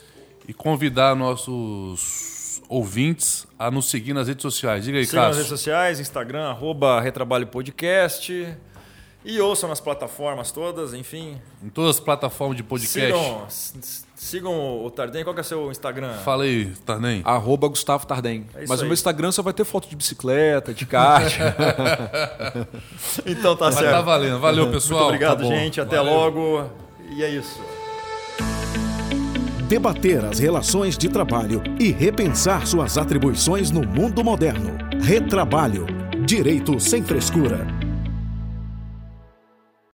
e 0.47 0.53
convidar 0.55 1.15
nossos 1.15 2.63
ouvintes 2.67 3.45
a 3.59 3.69
nos 3.69 3.91
seguir 3.91 4.11
nas 4.13 4.27
redes 4.27 4.41
sociais. 4.41 4.85
Diga 4.85 4.97
aí, 4.97 5.05
Sigam 5.05 5.25
nas 5.25 5.35
redes 5.35 5.49
sociais, 5.49 5.99
Instagram, 5.99 6.49
arroba 6.49 6.99
Retrabalho 6.99 7.45
Podcast. 7.45 8.57
E 9.23 9.39
ouçam 9.39 9.69
nas 9.69 9.79
plataformas 9.79 10.51
todas, 10.51 10.95
enfim. 10.95 11.39
Em 11.63 11.69
todas 11.69 11.91
as 11.97 11.99
plataformas 11.99 12.57
de 12.57 12.63
podcast. 12.63 12.99
Sigam, 12.99 13.45
sigam 14.15 14.83
o 14.83 14.89
Tardem. 14.89 15.23
Qual 15.23 15.33
que 15.35 15.39
é 15.39 15.43
o 15.43 15.45
seu 15.45 15.69
Instagram? 15.71 16.15
Fala 16.25 16.43
aí, 16.43 16.65
Tarnem. 16.85 17.21
Arroba 17.23 17.67
Gustavo 17.67 18.07
Tardem. 18.07 18.47
É 18.55 18.65
Mas 18.67 18.79
o 18.79 18.83
aí. 18.83 18.87
meu 18.89 18.93
Instagram 18.95 19.31
só 19.31 19.43
vai 19.43 19.53
ter 19.53 19.63
foto 19.63 19.87
de 19.87 19.95
bicicleta, 19.95 20.73
de 20.73 20.87
kart. 20.87 21.31
Então 23.27 23.55
tá 23.55 23.65
Mas 23.65 23.75
certo. 23.75 23.91
tá 23.91 24.01
valendo. 24.01 24.39
Valeu, 24.39 24.71
pessoal. 24.71 25.01
Muito 25.09 25.13
obrigado, 25.23 25.47
Tá 25.47 25.55
gente. 25.55 25.79
Até 25.79 25.97
Valeu. 25.97 26.13
logo. 26.13 26.69
E 27.15 27.23
é 27.23 27.29
isso. 27.29 27.61
Debater 29.73 30.23
as 30.23 30.38
relações 30.38 30.95
de 30.95 31.09
trabalho 31.09 31.63
e 31.79 31.91
repensar 31.91 32.67
suas 32.67 32.95
atribuições 32.95 33.71
no 33.71 33.81
mundo 33.81 34.23
moderno. 34.23 34.77
Retrabalho. 35.01 35.88
Direito 36.23 36.79
sem 36.79 37.01
frescura. 37.01 37.82